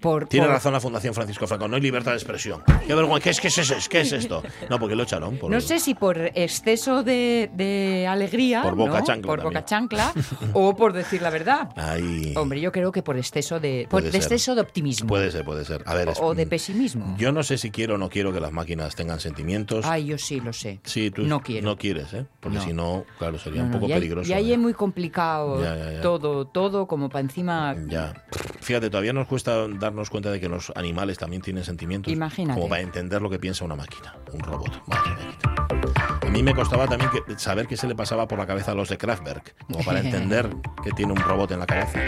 [0.00, 1.68] Por, Tiene por- razón la Fundación Francisco Franco.
[1.68, 2.62] No hay libertad de expresión.
[2.86, 3.22] Qué vergüenza.
[3.24, 3.74] ¿Qué es, qué es, eso?
[3.88, 4.42] ¿Qué es esto?
[4.68, 5.36] No, porque lo echaron.
[5.36, 9.04] Por No sé si por exceso de, de alegría, Por boca ¿no?
[9.04, 10.12] chancla por boca chancla,
[10.52, 11.70] o por decir la verdad.
[11.76, 15.44] Ay, Hombre, yo creo que por exceso de, por de exceso de optimismo puede ser,
[15.44, 15.82] puede ser.
[15.86, 17.14] A ver, es- o de pesimismo.
[17.18, 19.84] yo no sé si quiero o no quiero que las máquinas tengan sentimientos.
[19.86, 20.80] Ay, yo sí lo sé.
[20.84, 21.66] Sí, tú no quiero.
[21.66, 22.26] no quieres, ¿eh?
[22.40, 22.64] Porque No.
[22.64, 24.28] si no, claro, sería No, un poco peligroso.
[24.28, 24.54] ya ahí ¿eh?
[24.54, 26.00] es muy complicado Ya, ya, ya.
[26.00, 27.74] todo, todo como para encima.
[27.86, 28.14] Ya.
[28.60, 32.12] Fíjate, todavía nos cuesta darnos cuenta de que los animales también tienen sentimientos.
[32.12, 32.58] Imagínate.
[32.58, 34.82] Como para entender lo que piensa una máquina, un robot.
[34.86, 35.92] Madre mía.
[36.32, 38.74] A mí me costaba también que- saber qué se le pasaba por la cabeza a
[38.74, 40.48] los de Kraftwerk, como para entender
[40.82, 42.00] que tiene un robot en la cabeza.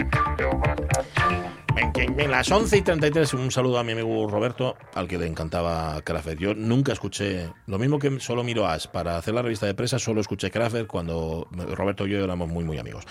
[1.94, 6.00] En, las 11 y 33, un saludo a mi amigo Roberto, al que le encantaba
[6.00, 6.40] Kraftwerk.
[6.40, 9.98] Yo nunca escuché, lo mismo que solo miro As, para hacer la revista de prensa
[9.98, 13.04] solo escuché Kraftwerk cuando Roberto y yo éramos muy, muy amigos.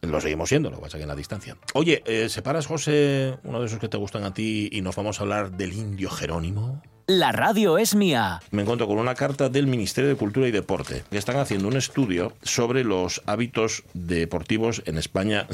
[0.00, 1.58] Lo seguimos siendo, lo que pasa que en la distancia.
[1.74, 5.20] Oye, eh, ¿separas, José, uno de esos que te gustan a ti y nos vamos
[5.20, 6.80] a hablar del indio Jerónimo?
[7.06, 8.40] La radio es mía.
[8.50, 11.76] Me encuentro con una carta del Ministerio de Cultura y Deporte, que están haciendo un
[11.76, 15.46] estudio sobre los hábitos deportivos en España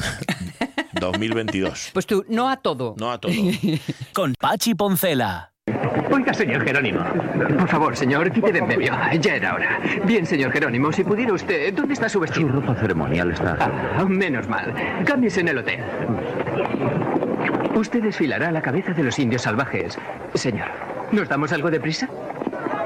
[1.00, 1.90] 2022.
[1.92, 2.94] Pues tú, no a todo.
[2.98, 3.32] No a todo.
[4.12, 5.50] Con Pachi Poncela.
[6.12, 7.04] Oiga, señor Jerónimo.
[7.58, 8.92] Por favor, señor, quite de en medio.
[9.20, 9.80] Ya era hora.
[10.04, 11.74] Bien, señor Jerónimo, si pudiera usted...
[11.74, 12.46] ¿Dónde está su vestido?
[12.48, 13.56] Su ropa ceremonial está...
[13.60, 14.72] Ah, menos mal.
[15.04, 15.80] Cámbiese en el hotel.
[17.74, 19.98] Usted desfilará a la cabeza de los indios salvajes.
[20.34, 20.68] Señor,
[21.12, 22.08] ¿nos damos algo de prisa?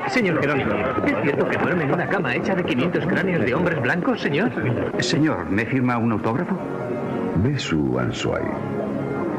[0.09, 0.73] Señor Jerónimo,
[1.07, 4.53] ¿es cierto que duerme en una cama hecha de 500 cráneos de hombres blancos, señor?
[5.01, 6.59] Señor, ¿me firma un autógrafo?
[7.37, 8.45] Besu Ansuay.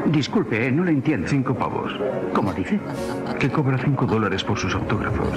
[0.06, 1.26] Disculpe, no lo entiendo.
[1.28, 1.92] Cinco pavos.
[2.32, 2.78] ¿Cómo dice?
[3.38, 5.28] Que cobra cinco dólares por sus autógrafos.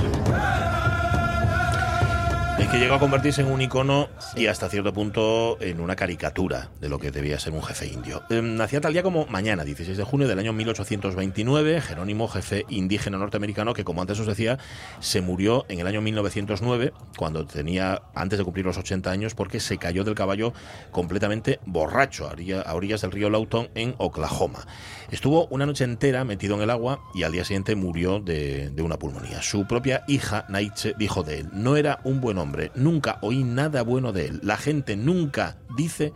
[2.72, 6.88] Que llegó a convertirse en un icono y hasta cierto punto en una caricatura de
[6.88, 8.22] lo que debía ser un jefe indio.
[8.30, 13.18] Eh, nacía tal día como mañana, 16 de junio del año 1829, Jerónimo, jefe indígena
[13.18, 14.60] norteamericano, que como antes os decía,
[15.00, 19.60] se murió en el año 1909, cuando tenía, antes de cumplir los 80 años, porque
[19.60, 20.54] se cayó del caballo
[20.92, 24.68] completamente borracho a, orilla- a orillas del río Lawton en Oklahoma.
[25.10, 28.82] Estuvo una noche entera metido en el agua y al día siguiente murió de, de
[28.84, 29.42] una pulmonía.
[29.42, 33.82] Su propia hija, Naiche, dijo de él, no era un buen hombre, nunca oí nada
[33.82, 34.40] bueno de él.
[34.44, 36.14] La gente nunca dice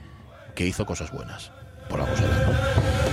[0.56, 1.52] que hizo cosas buenas.
[1.90, 3.04] Por algo será, ¿no?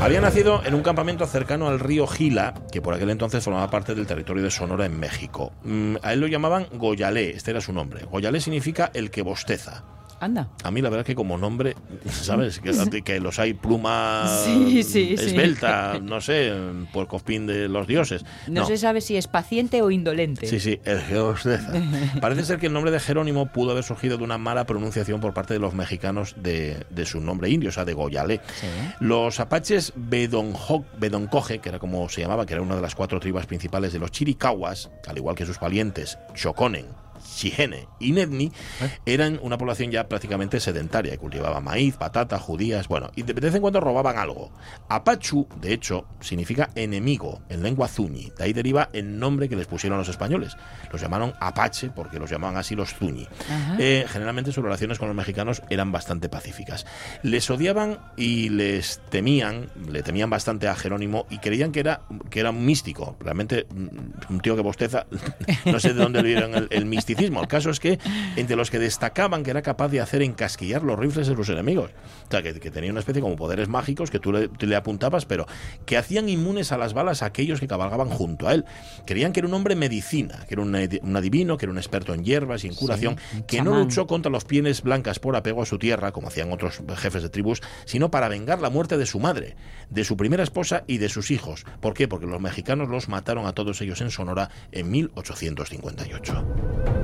[0.00, 3.94] Había nacido en un campamento cercano al río Gila, que por aquel entonces formaba parte
[3.94, 5.52] del territorio de Sonora en México.
[5.64, 8.04] Mm, a él lo llamaban Goyalé, este era su nombre.
[8.04, 9.84] Goyalé significa el que bosteza.
[10.20, 10.48] Anda.
[10.64, 11.74] A mí la verdad es que como nombre,
[12.10, 12.60] ¿sabes?
[12.66, 15.24] Que, que los hay pluma Sí, sí, sí.
[15.24, 16.52] esbelta, no sé,
[16.92, 18.24] por cospín de los dioses.
[18.48, 20.46] No, se sabe si es paciente o indolente.
[20.46, 21.72] Sí, sí, el Geosteza.
[22.20, 25.34] Parece ser que el nombre de Jerónimo pudo haber surgido de una mala pronunciación por
[25.34, 28.40] parte de los mexicanos de, de su nombre indio, o sea, de Goyalé.
[29.00, 33.20] Los apaches Bedonjo- Bedoncoge, que era como se llamaba, que era una de las cuatro
[33.20, 36.86] tribus principales de los chiricahuas, al igual que sus parientes Choconen,
[37.22, 38.52] Chihene y Nedni,
[39.04, 43.54] eran una población ya prácticamente sedentaria, que cultivaba maíz, patata, judías, bueno, y de vez
[43.54, 44.50] en cuando robaban algo.
[44.88, 49.66] Apachu, de hecho, significa enemigo en lengua zuñi, de ahí deriva el nombre que les
[49.66, 50.56] pusieron los españoles.
[50.92, 53.26] Los llamaron Apache porque los llamaban así los zuñi.
[53.78, 56.86] Eh, generalmente sus relaciones con los mexicanos eran bastante pacíficas.
[57.22, 62.40] Les odiaban y les temían, le temían bastante a Jerónimo y creían que era, que
[62.40, 63.16] era un místico.
[63.20, 65.06] Realmente, mm, un tío que bosteza,
[65.64, 67.40] no sé de dónde le dieron el, el misticismo misticismo.
[67.40, 67.98] El caso es que
[68.36, 71.90] entre los que destacaban que era capaz de hacer encasquillar los rifles de sus enemigos.
[72.26, 75.46] O sea, que, que tenía una especie como poderes mágicos que tú le, apuntabas, pero
[75.84, 78.64] que hacían inmunes a las balas a aquellos que cabalgaban junto a él.
[79.06, 82.12] Creían que era un hombre medicina, que era un, un adivino, que era un experto
[82.12, 83.16] en hierbas y en curación,
[83.46, 86.82] que no luchó contra los pieles blancas por apego a su tierra, como hacían otros
[86.96, 89.56] jefes de tribus, sino para vengar la muerte de su madre,
[89.90, 91.64] de su primera esposa y de sus hijos.
[91.80, 92.08] ¿Por qué?
[92.08, 96.95] Porque los mexicanos los mataron a todos ellos en Sonora en 1858.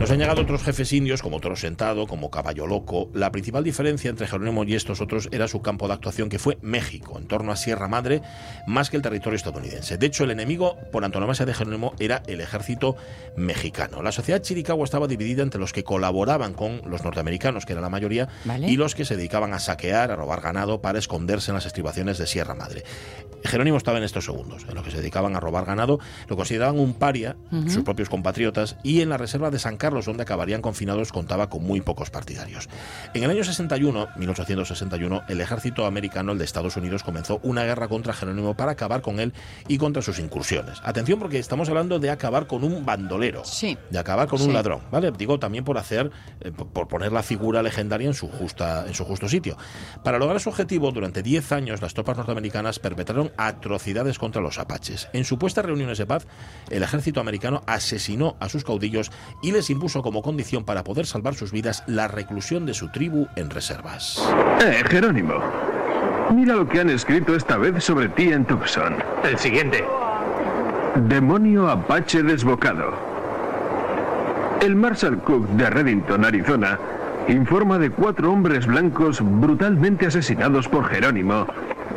[0.00, 3.08] Nos han llegado otros jefes indios como Toro Sentado, como Caballo Loco.
[3.14, 6.58] La principal diferencia entre Jerónimo y estos otros era su campo de actuación, que fue
[6.60, 8.20] México, en torno a Sierra Madre,
[8.66, 9.96] más que el territorio estadounidense.
[9.96, 12.96] De hecho, el enemigo por antonomasia de Jerónimo era el ejército
[13.36, 14.02] mexicano.
[14.02, 17.88] La sociedad chiricahua estaba dividida entre los que colaboraban con los norteamericanos, que era la
[17.88, 18.68] mayoría, Vale.
[18.68, 22.18] y los que se dedicaban a saquear, a robar ganado para esconderse en las estribaciones
[22.18, 22.84] de Sierra Madre.
[23.44, 26.78] Jerónimo estaba en estos segundos, en los que se dedicaban a robar ganado, lo consideraban
[26.78, 27.36] un paria,
[27.68, 31.62] sus propios compatriotas, y en la reserva de San Carlos, donde acabarían confinados, contaba con
[31.62, 32.68] muy pocos partidarios.
[33.12, 37.88] En el año 61, 1861, el ejército americano, el de Estados Unidos, comenzó una guerra
[37.88, 39.32] contra Jerónimo para acabar con él
[39.68, 40.80] y contra sus incursiones.
[40.82, 43.76] Atención porque estamos hablando de acabar con un bandolero, Sí.
[43.90, 44.46] de acabar con Sí.
[44.46, 45.10] un ladrón, ¿vale?
[45.12, 49.04] Digo también por hacer, eh, por poner la figura legendaria en su justa, en su
[49.04, 49.56] justo sitio.
[50.02, 55.08] Para lograr su objetivo, durante 10 años las tropas norteamericanas perpetraron atrocidades contra los apaches.
[55.12, 56.26] En supuestas reuniones de paz,
[56.70, 59.10] el ejército americano asesinó a sus caudillos
[59.42, 63.28] y les impuso como condición para poder salvar sus vidas la reclusión de su tribu
[63.36, 64.26] en reservas.
[64.60, 65.34] Eh, Jerónimo.
[66.32, 68.94] Mira lo que han escrito esta vez sobre ti en Tucson.
[69.22, 69.84] El siguiente.
[71.08, 72.94] Demonio Apache desbocado.
[74.62, 76.78] El Marshal Cook de Reddington, Arizona,
[77.28, 81.46] informa de cuatro hombres blancos brutalmente asesinados por Jerónimo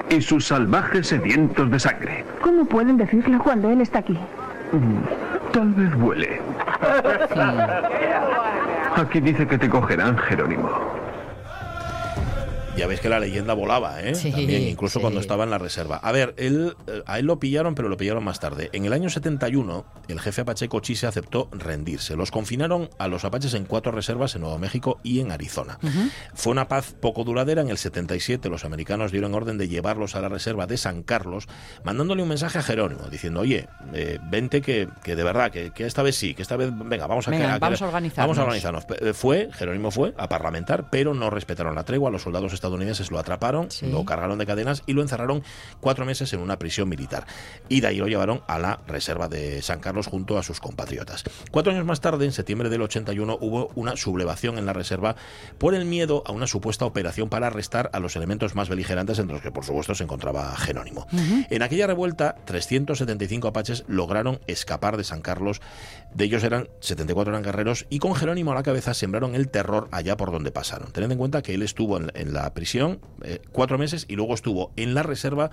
[0.09, 2.25] y sus salvajes sedientos de sangre.
[2.41, 4.17] ¿Cómo pueden decirlo cuando él está aquí?
[5.57, 6.39] Tal vez huele.
[8.95, 10.69] Aquí dice que te cogerán, Jerónimo.
[12.77, 14.13] Ya veis que la leyenda volaba, ¿eh?
[14.13, 15.01] Sí, También, incluso sí.
[15.01, 15.97] cuando estaba en la reserva.
[15.97, 18.69] A ver, él, eh, a él lo pillaron, pero lo pillaron más tarde.
[18.71, 22.15] En el año 71, el jefe apache Cochise aceptó rendirse.
[22.15, 25.79] Los confinaron a los apaches en cuatro reservas en Nuevo México y en Arizona.
[26.35, 27.63] Fue una paz poco duradera.
[27.63, 31.47] En el 77, los americanos dieron orden de llevarlos a la reserva de San Carlos,
[31.83, 35.87] mandándole un mensaje a Jerónimo, diciendo, oye, eh, vente que, que de verdad, que, que
[35.87, 37.31] esta vez sí, que esta vez, venga, vamos a...
[37.31, 38.27] Venga, vamos a organizarnos.
[38.27, 38.85] Vamos a organizarnos.
[39.01, 42.11] Eh, Fue, Jerónimo fue a parlamentar, pero no respetaron la tregua.
[42.11, 43.88] Los soldados estadounidenses lo atraparon, Sí.
[43.89, 45.43] lo cargaron de cadenas y lo encerraron
[45.80, 47.25] cuatro meses en una prisión militar.
[47.69, 51.23] Y de ahí lo llevaron a la reserva de San Carlos junto a sus compatriotas.
[51.51, 55.15] Cuatro años más tarde, en septiembre del 81, hubo una sublevación en la reserva
[55.58, 59.34] por el miedo a una supuesta operación para arrestar a los elementos más beligerantes, entre
[59.34, 61.08] los que por supuesto se encontraba Jerónimo.
[61.49, 65.62] En aquella revuelta, 375 apaches lograron escapar de San Carlos.
[66.13, 69.88] De ellos eran 74 eran guerreros y con Jerónimo a la cabeza sembraron el terror
[69.91, 70.91] allá por donde pasaron.
[70.91, 74.33] Tened en cuenta que él estuvo en, en la prisión eh, cuatro meses y luego
[74.33, 75.51] estuvo en la reserva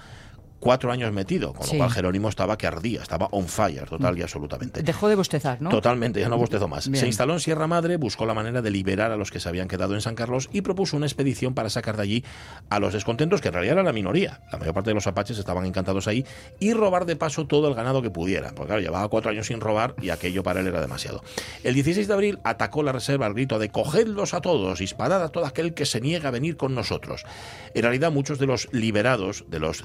[0.60, 1.72] cuatro años metido, con Sí.
[1.74, 4.82] lo cual Jerónimo estaba que ardía, estaba on fire total y absolutamente.
[4.82, 5.68] Dejó de bostezar, ¿no?
[5.70, 6.88] Totalmente, ya no bostezo más.
[6.88, 7.00] Bien.
[7.00, 9.68] Se instaló en Sierra Madre, buscó la manera de liberar a los que se habían
[9.68, 12.24] quedado en San Carlos y propuso una expedición para sacar de allí
[12.70, 14.40] a los descontentos, que en realidad era la minoría.
[14.52, 16.24] La mayor parte de los apaches estaban encantados ahí
[16.60, 18.50] y robar de paso todo el ganado que pudiera.
[18.54, 21.22] Porque claro, llevaba cuatro años sin robar y aquello para él era demasiado.
[21.62, 25.28] El 16 de abril atacó la reserva al grito de cogedlos a todos, disparad a
[25.28, 27.24] todo aquel que se niega a venir con nosotros.
[27.74, 29.82] En realidad, muchos de los liberados, de los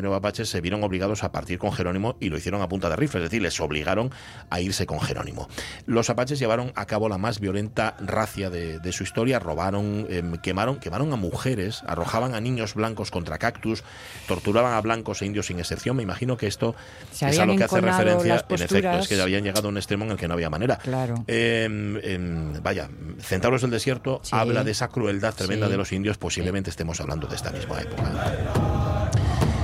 [0.00, 2.96] 179 apaches, se vieron obligados a partir con Jerónimo y lo hicieron a punta de
[2.96, 4.10] rifle, es decir, les obligaron
[4.50, 5.48] a irse con Jerónimo.
[5.86, 10.36] Los apaches llevaron a cabo la más violenta racia de, de su historia, robaron, em,
[10.38, 13.84] quemaron, quemaron a mujeres, arrojaban a niños blancos contra cactus,
[14.26, 15.96] torturaban a blancos e indios sin excepción.
[15.96, 16.74] Me imagino que esto
[17.12, 19.76] Se es a lo que hace referencia, en efecto, es que habían llegado a un
[19.76, 20.76] extremo en el que no había manera.
[20.76, 21.24] Claro.
[21.26, 22.88] Em, vaya,
[23.20, 24.30] Centauros del Desierto Sí.
[24.34, 25.72] habla de esa crueldad tremenda Sí.
[25.72, 28.99] de los indios, posiblemente estemos hablando de esta misma época.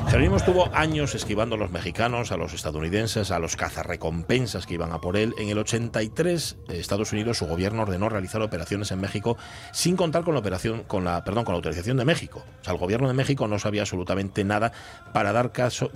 [0.09, 4.93] Jerónimo estuvo años esquivando a los mexicanos, a los estadounidenses, a los cazarrecompensas que iban
[4.93, 5.35] a por él.
[5.37, 9.37] En el 83, eh, Estados Unidos, su gobierno ordenó realizar operaciones en México
[9.73, 12.45] sin contar con la operación, con la, perdón, con la autorización de México.
[12.61, 14.73] O sea, el gobierno de México no sabía absolutamente nada
[15.13, 15.91] para dar caso,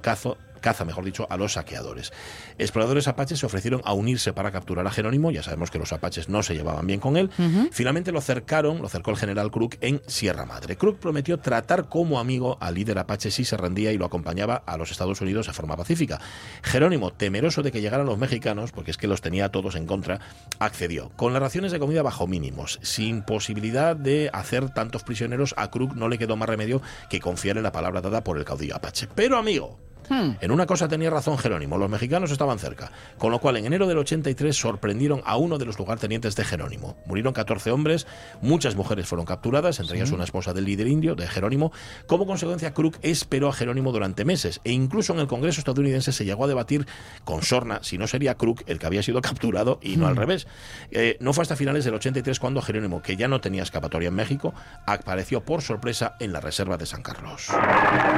[0.61, 2.13] caza, mejor dicho, a los saqueadores.
[2.59, 6.29] Exploradores apaches se ofrecieron a unirse para capturar a Jerónimo, ya sabemos que los apaches
[6.29, 7.31] no se llevaban bien con él.
[7.73, 10.77] Finalmente lo cercaron, lo cercó el general Crook en Sierra Madre.
[10.77, 14.77] Crook prometió tratar como amigo al líder apache si se rendía y lo acompañaba a
[14.77, 16.21] los Estados Unidos de forma pacífica.
[16.63, 19.87] Jerónimo, temeroso de que llegaran los mexicanos, porque es que los tenía a todos en
[19.87, 20.21] contra,
[20.59, 21.11] accedió.
[21.17, 25.95] Con las raciones de comida bajo mínimos, sin posibilidad de hacer tantos prisioneros, a Crook
[25.95, 29.09] no le quedó más remedio que confiar en la palabra dada por el caudillo apache.
[29.15, 30.33] Pero amigo, Hmm.
[30.41, 33.87] En una cosa tenía razón Jerónimo, los mexicanos estaban cerca, con lo cual en enero
[33.87, 36.97] del 83 sorprendieron a uno de los lugartenientes de Jerónimo.
[37.07, 38.07] Murieron 14 hombres,
[38.41, 41.73] muchas mujeres fueron capturadas, entre ellas una esposa del líder indio, de Jerónimo.
[42.07, 46.25] Como consecuencia, Crook esperó a Jerónimo durante meses e incluso en el Congreso estadounidense se
[46.25, 46.87] llegó a debatir
[47.25, 50.47] con Sorna si no sería Crook el que había sido capturado y no al revés.
[50.91, 54.15] Eh, no fue hasta finales del 83 cuando Jerónimo, que ya no tenía escapatoria en
[54.15, 54.55] México,
[54.87, 57.49] apareció por sorpresa en la reserva de San Carlos.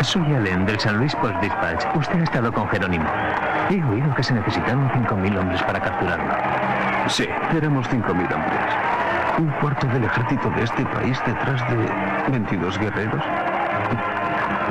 [0.02, 1.40] Soy Allen del San Luis Post
[1.94, 3.04] Usted ha estado con Jerónimo.
[3.70, 6.34] He oído que se necesitaron 5.000 hombres para capturarlo.
[7.08, 8.60] Sí, éramos 5.000 hombres.
[9.38, 13.22] Un cuarto del ejército de este país detrás de 22 guerreros.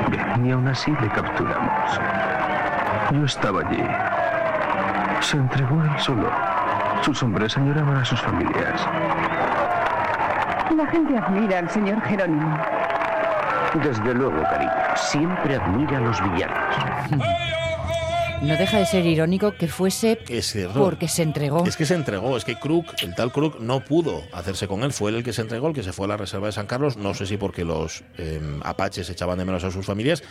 [0.08, 2.00] Bien, y aún así le capturamos.
[3.10, 3.84] Yo estaba allí.
[5.20, 6.30] Se entregó él solo.
[7.00, 8.86] Sus hombres añoraban a sus familias.
[10.76, 12.58] La gente admira al señor Jerónimo.
[13.74, 14.70] Desde luego, cariño.
[14.96, 17.22] Siempre admira a los villanos.
[18.42, 20.18] No deja de ser irónico que fuese
[20.74, 21.64] porque se entregó.
[21.64, 24.92] Es que se entregó, es que Crook, el tal Crook, no pudo hacerse con él.
[24.92, 26.66] Fue él el que se entregó, el que se fue a la reserva de San
[26.66, 26.96] Carlos.
[26.96, 30.24] No sé si porque los eh, apaches echaban de menos a sus familias,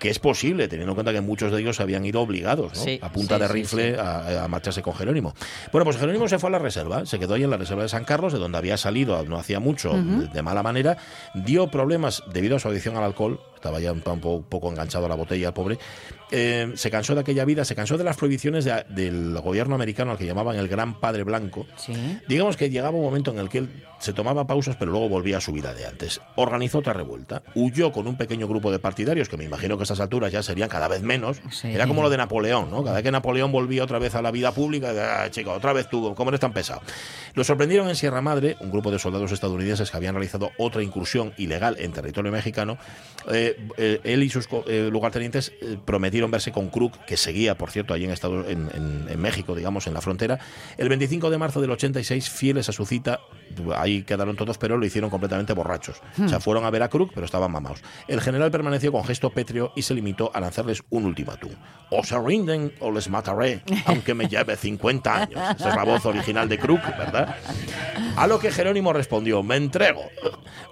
[0.00, 2.82] que es posible, teniendo en cuenta que muchos de ellos habían ido obligados, ¿no?
[2.82, 3.98] Sí, a punta sí, de rifle sí.
[4.00, 5.34] A, a marcharse con Jerónimo.
[5.72, 7.88] Bueno, pues Jerónimo se fue a la reserva, se quedó ahí en la reserva de
[7.88, 10.96] San Carlos, de donde había salido no hacía mucho, de, de mala manera.
[11.34, 14.68] Dio problemas debido a su adicción al alcohol, estaba ya un, po- un po- poco
[14.70, 15.78] enganchado a la botella, el pobre.
[16.30, 20.10] Eh, se cansó de aquella vida, se cansó de las prohibiciones de- del gobierno americano
[20.12, 21.66] al que llamaban el Gran Padre Blanco.
[21.76, 21.92] Sí.
[22.28, 23.68] Digamos que llegaba un momento en el que él
[24.00, 26.20] se tomaba pausas, pero luego volvía a su vida de antes.
[26.36, 29.84] Organizó otra revuelta, huyó con un pequeño grupo de partidarios, que me imagino que a
[29.84, 31.40] estas alturas ya serían cada vez menos.
[31.50, 31.68] Sí.
[31.68, 32.82] Era como lo de Napoleón, ¿no?
[32.82, 35.88] Cada vez que Napoleón volvía otra vez a la vida pública, ah, chico, otra vez
[35.88, 36.82] tú, ¿cómo eres tan pesado?
[37.34, 41.32] Lo sorprendieron en Sierra Madre, un grupo de soldados estadounidenses que habían realizado otra incursión
[41.38, 42.76] ilegal en territorio mexicano.
[43.32, 44.48] Eh, eh, él y sus
[44.90, 45.78] lugartenientes eh,
[46.14, 49.54] prometieron verse con Crook, que seguía, por cierto, allí en, Estados, en, en- en México,
[49.56, 50.38] digamos, en la frontera.
[50.78, 53.18] El 25 de marzo del 86, fieles a su cita,
[53.76, 56.00] ahí quedaron todos, pero lo hicieron completamente borrachos.
[56.24, 57.82] O sea, fueron a ver a Crook, pero estaban mamados.
[58.06, 61.50] El general permaneció con gesto pétreo y se limitó a lanzarles un ultimátum.
[61.90, 65.40] O se rinden o les mataré, aunque me lleve 50 años.
[65.58, 67.34] Esa es la voz original de Crook, ¿verdad?
[68.16, 70.02] A lo que Jerónimo respondió, me entrego.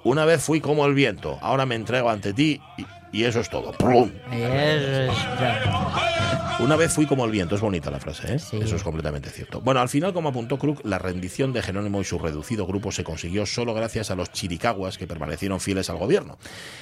[0.04, 3.50] Una vez fui como el viento, ahora me entrego ante ti y, y eso es
[3.50, 3.72] todo.
[3.72, 4.10] ¡Plum!
[6.60, 8.36] Una vez fui como el viento, es bonita la frase, ¿eh?
[8.36, 9.60] eso es completamente cierto.
[9.60, 13.04] Bueno, al final, como apuntó Crook, la rendición de Jerónimo y su reducido grupo se
[13.04, 16.38] consiguió solo gracias a los chiricaguas que permanecieron fieles al gobierno.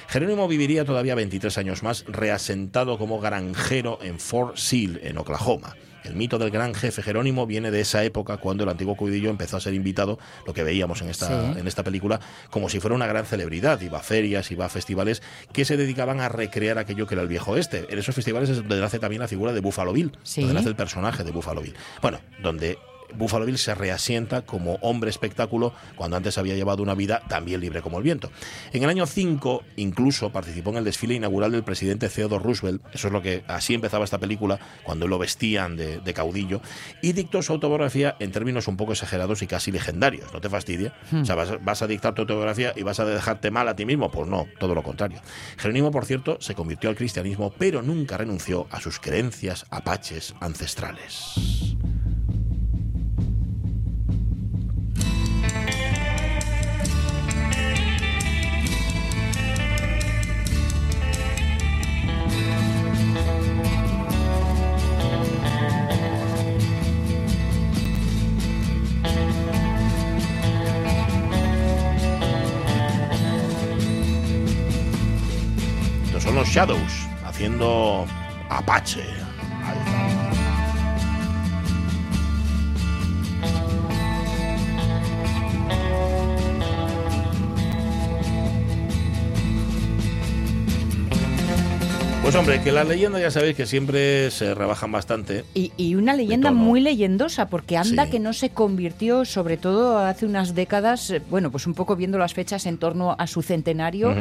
[0.07, 5.75] Jerónimo viviría todavía 23 años más, reasentado como granjero en Fort Sill, en Oklahoma.
[6.03, 9.57] El mito del gran jefe Jerónimo viene de esa época cuando el antiguo caudillo empezó
[9.57, 11.59] a ser invitado, lo que veíamos en esta, Sí.
[11.59, 13.79] en esta película, como si fuera una gran celebridad.
[13.81, 15.21] Iba a ferias, iba a festivales
[15.53, 17.85] que se dedicaban a recrear aquello que era el viejo este.
[17.89, 20.41] En esos festivales es donde nace también la figura de Buffalo Bill, Sí.
[20.41, 21.75] donde nace el personaje de Buffalo Bill.
[22.01, 22.77] Bueno, donde
[23.15, 27.81] Buffalo Bill se reasienta como hombre espectáculo cuando antes había llevado una vida también libre
[27.81, 28.31] como el viento.
[28.73, 33.07] En el año 5 incluso participó en el desfile inaugural del presidente Theodore Roosevelt, eso
[33.07, 36.61] es lo que así empezaba esta película, cuando lo vestían de, de caudillo,
[37.01, 40.93] y dictó su autobiografía en términos un poco exagerados y casi legendarios, no te fastidia.
[41.11, 41.21] Hmm.
[41.21, 43.85] O sea, vas, vas a dictar tu autobiografía y vas a dejarte mal a ti
[43.85, 45.19] mismo, pues no, todo lo contrario.
[45.57, 51.35] Jerónimo, por cierto, se convirtió al cristianismo, pero nunca renunció a sus creencias apaches ancestrales.
[76.51, 78.05] Shadows haciendo
[78.49, 79.20] Apache.
[92.21, 95.43] Pues hombre, que las leyendas ya sabéis que siempre se rebajan bastante.
[95.55, 100.27] Y, y una leyenda muy leyendosa, porque anda que no se convirtió, sobre todo hace
[100.27, 104.13] unas décadas, eh, bueno, pues un poco viendo las fechas en torno a su centenario,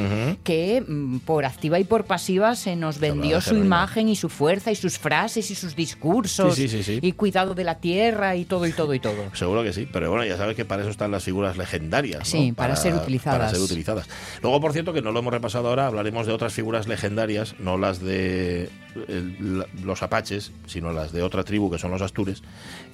[0.44, 4.72] que mm, por activa y por pasiva se nos vendió su imagen y su fuerza
[4.72, 8.66] y sus frases y sus discursos Sí, sí, y cuidado de la tierra y todo
[8.66, 9.24] y todo y todo.
[9.34, 12.20] Seguro que sí, pero bueno, ya sabes que para eso están las figuras legendarias.
[12.20, 12.24] ¿no?
[12.24, 13.38] Sí, para ser utilizadas.
[13.38, 14.08] Para ser utilizadas.
[14.42, 17.76] Luego, por cierto, que no lo hemos repasado ahora, hablaremos de otras figuras legendarias, no
[17.76, 18.68] las las de
[19.08, 22.42] el- los apaches, sino las de otra tribu que son los astures,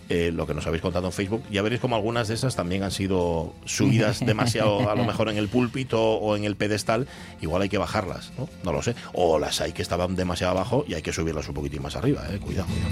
[0.08, 2.82] eh, lo que nos habéis contado en Facebook, ya veréis como algunas de esas también
[2.82, 7.06] han sido subidas demasiado a lo mejor en el púlpito o en el pedestal,
[7.40, 8.48] igual hay que bajarlas, ¿no?
[8.64, 8.94] No lo sé.
[9.14, 12.24] O las hay que estaban demasiado abajo y hay que subirlas un poquitín más arriba,
[12.30, 12.38] ¿eh?
[12.38, 12.90] Cuidado, cuidado.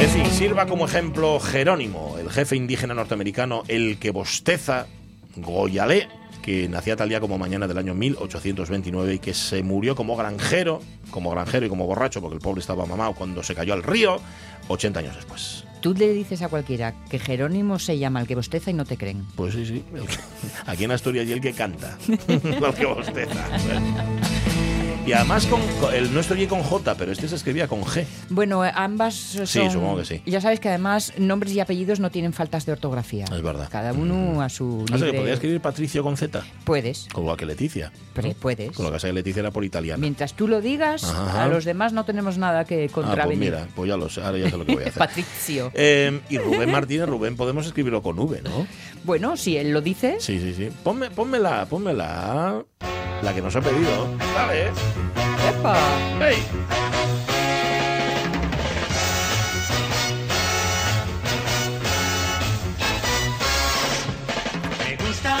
[0.00, 4.86] En fin, sirva como ejemplo Jerónimo, el jefe indígena norteamericano, el que bosteza,
[5.36, 6.08] Goyalé,
[6.48, 10.80] que nacía tal día como mañana del año 1829 y que se murió como granjero,
[11.10, 14.18] como granjero y como borracho, porque el pobre estaba mamado cuando se cayó al río,
[14.68, 15.66] 80 años después.
[15.82, 18.96] Tú le dices a cualquiera que Jerónimo se llama el que bosteza y no te
[18.96, 19.26] creen.
[19.36, 19.84] Pues sí, sí.
[20.66, 22.40] aquí en Asturias y el que canta, el
[22.74, 23.44] que bosteza.
[25.08, 28.04] Y además con, con- el nuestro y con J, pero este se escribía con G.
[28.28, 29.70] Bueno, eh, ambas son...
[29.70, 30.22] supongo que sí.
[30.26, 33.24] Ya sabes que además nombres y apellidos no tienen faltas de ortografía.
[33.24, 33.68] Es verdad.
[33.70, 37.24] Cada uno a su Ah, sea, que libre- podría escribir Patricio con Z, Puedes, con
[37.24, 37.90] lo que Leticia.
[38.12, 38.72] pero puedes.
[38.76, 39.98] Con lo que que Leticia era por italiana.
[40.00, 41.44] Mientras tú lo digas, Ajá.
[41.44, 43.38] a los demás no tenemos nada que Ah, pues contravenir.
[43.52, 44.98] mira, pues ya lo sé, ahora ya sé lo que voy a hacer.
[44.98, 45.70] Patricio.
[45.74, 48.66] Eh, y Rubén Martínez, Rubén, podemos escribirlo con V, ¿no?
[49.04, 50.68] Bueno, si él lo dice, Sí, sí, sí.
[50.82, 52.64] Ponme, pónmela, pónmela.
[52.77, 52.77] La
[53.22, 54.08] que nos ha pedido.
[54.34, 54.70] Dale.
[55.48, 55.76] ¡epa!
[56.20, 56.42] ¡Ey!
[64.84, 65.36] Me gusta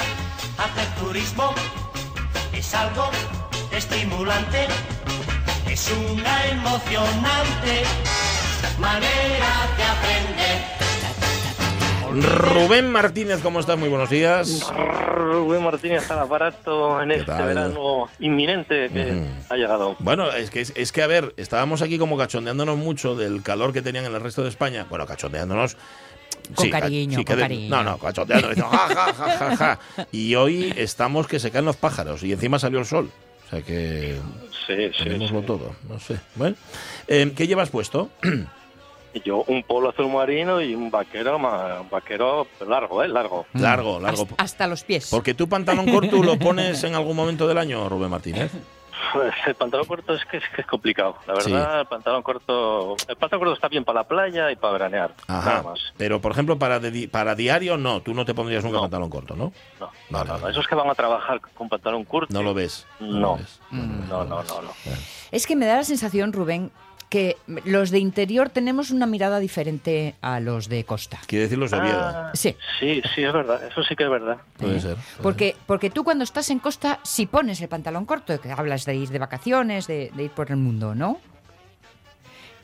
[0.58, 1.54] hacer turismo,
[2.52, 3.10] es algo
[3.72, 4.66] estimulante,
[5.66, 7.84] es una emocionante
[8.78, 10.77] manera de aprender.
[12.22, 13.78] Rubén Martínez, ¿cómo estás?
[13.78, 14.66] Muy buenos días.
[15.14, 17.46] Rubén Martínez al aparato en este tal?
[17.46, 19.94] verano inminente que ha llegado.
[20.00, 23.82] Bueno, es que, es que, a ver, estábamos aquí como cachondeándonos mucho del calor que
[23.82, 24.86] tenían en el resto de España.
[24.88, 25.76] Bueno, cachondeándonos.
[26.54, 27.68] Con sí, cariño, sí, con de- cariño.
[27.76, 28.56] No, no, cachondeándonos.
[28.58, 29.78] ja, ja, ja, ja, ja.
[30.10, 33.10] Y hoy estamos que se caen los pájaros y encima salió el sol.
[33.46, 34.18] O sea que
[34.66, 35.74] Sí, sí, todo.
[35.88, 36.18] No sé.
[36.34, 36.56] Bueno,
[37.06, 38.10] Eh, ¿qué llevas puesto?
[39.14, 43.08] Y Yo un polo azul marino y un vaquero, ma- un vaquero largo, ¿eh?
[43.08, 43.46] Largo.
[43.54, 44.28] Largo, largo.
[44.36, 45.08] hasta los pies.
[45.10, 48.52] Porque tu pantalón corto lo pones en algún momento del año, Rubén Martínez.
[49.12, 51.16] Pues el pantalón corto es que es, que es complicado.
[51.26, 52.96] La verdad, el pantalón corto...
[53.06, 55.14] El pantalón corto está bien para la playa y para veranear.
[55.28, 55.50] Ajá.
[55.50, 55.78] Nada más.
[55.96, 58.02] Pero, por ejemplo, para, de di- para diario, no.
[58.02, 59.52] Tú no te pondrías nunca pantalón corto, ¿no?
[59.80, 60.48] No, Vale, no, no.
[60.48, 62.34] Esos que van a trabajar con pantalón corto...
[62.34, 62.86] No lo ves.
[63.00, 63.38] No.
[63.70, 64.70] No, no, no, no.
[65.30, 66.70] Es que me da la sensación, Rubén,
[67.08, 71.18] que los de interior tenemos una mirada diferente a los de costa.
[71.26, 71.98] Quiere decir los de Oviedo.
[72.00, 72.54] Ah, Sí.
[72.78, 73.60] Sí, sí, es verdad.
[73.66, 74.36] Eso sí que es verdad.
[74.58, 74.96] Puede ser.
[75.22, 78.94] Porque, porque tú cuando estás en costa, si pones el pantalón corto, que hablas de
[78.94, 81.18] ir de vacaciones, de, de ir por el mundo, ¿no?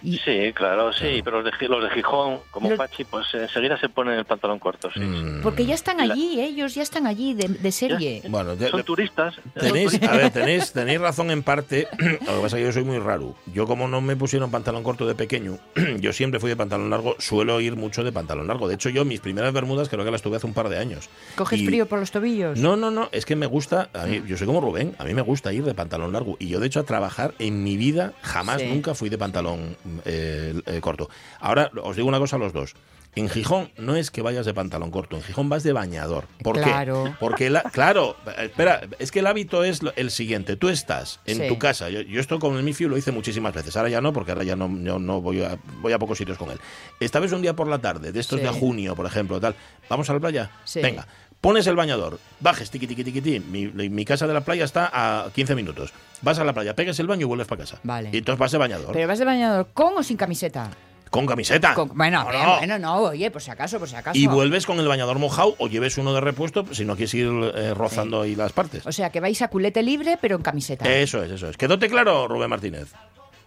[0.05, 3.89] Sí, claro, sí, pero los de, los de Gijón, como Los- Pachi, pues enseguida se
[3.89, 5.01] ponen el pantalón corto, sí.
[5.01, 5.41] Mm.
[5.43, 8.23] Porque ya están allí, ellos ya están allí de, de serie.
[8.29, 9.35] Bueno, ya- Son turistas.
[9.59, 11.89] Tenéis, son a ver, tenéis, tenéis razón en parte.
[11.99, 13.35] Lo que pasa es que yo soy muy raro.
[13.53, 15.59] Yo, como no me pusieron pantalón corto de pequeño,
[16.01, 17.17] yo siempre fui de pantalón largo.
[17.19, 18.69] Suelo ir mucho de pantalón largo.
[18.69, 21.09] De hecho, yo mis primeras bermudas creo que las tuve hace un par de años.
[21.37, 22.59] ¿Coges Y- frío por los tobillos?
[22.59, 23.09] No, no, no.
[23.13, 23.89] Es que me gusta.
[23.95, 24.95] a mí- yo soy como Rubén.
[24.99, 26.37] A mí me gusta ir de pantalón largo.
[26.39, 28.69] Y yo, de hecho, a trabajar en mi vida jamás, Sí.
[28.69, 31.09] nunca fui de pantalón eh, eh, corto.
[31.41, 32.75] Ahora, os digo una cosa a los dos.
[33.17, 36.25] En Gijón no es que vayas de pantalón corto, en Gijón vas de bañador.
[36.43, 37.05] ¿Por Claro.
[37.05, 37.13] qué?
[37.21, 40.57] Porque, la, claro, espera, es que el hábito es el siguiente.
[40.57, 41.47] Tú estás en Sí.
[41.47, 41.89] tu casa.
[41.91, 43.77] Yo, yo esto con el Mifiu lo hice muchísimas veces.
[43.77, 46.37] Ahora ya no, porque ahora ya no, yo no voy, a, voy a pocos sitios
[46.39, 46.59] con él.
[46.99, 48.47] Esta vez un día por la tarde, de estos Sí.
[48.47, 49.55] de junio, por ejemplo, tal.
[49.89, 50.51] ¿Vamos a la playa?
[50.65, 50.81] Sí.
[50.83, 51.07] Venga.
[51.45, 53.41] Pones el bañador, bajes, tiqui, tiqui, tiqui, tiqui.
[53.41, 55.93] Mi, mi casa de la playa está a 15 minutos.
[56.23, 57.79] Vas a la playa, pegas el baño y vuelves para casa.
[57.83, 58.09] Vale.
[58.15, 58.93] Y entonces vas de bañador.
[58.95, 60.71] ¿Pero vas de bañador con o sin camiseta?
[61.11, 61.75] con camiseta.
[61.75, 64.19] Con- bueno, No, bueno, no, oye, por si acaso, por si acaso.
[64.19, 67.29] Y vuelves con el bañador mojado o lleves uno de repuesto si no quieres ir
[67.55, 68.85] eh, rozando ahí las partes.
[68.87, 70.89] O sea, que vais a culete libre, pero en camiseta.
[70.91, 71.57] Eso es, eso es.
[71.59, 72.89] ¿Quedóte claro, Rubén Martínez?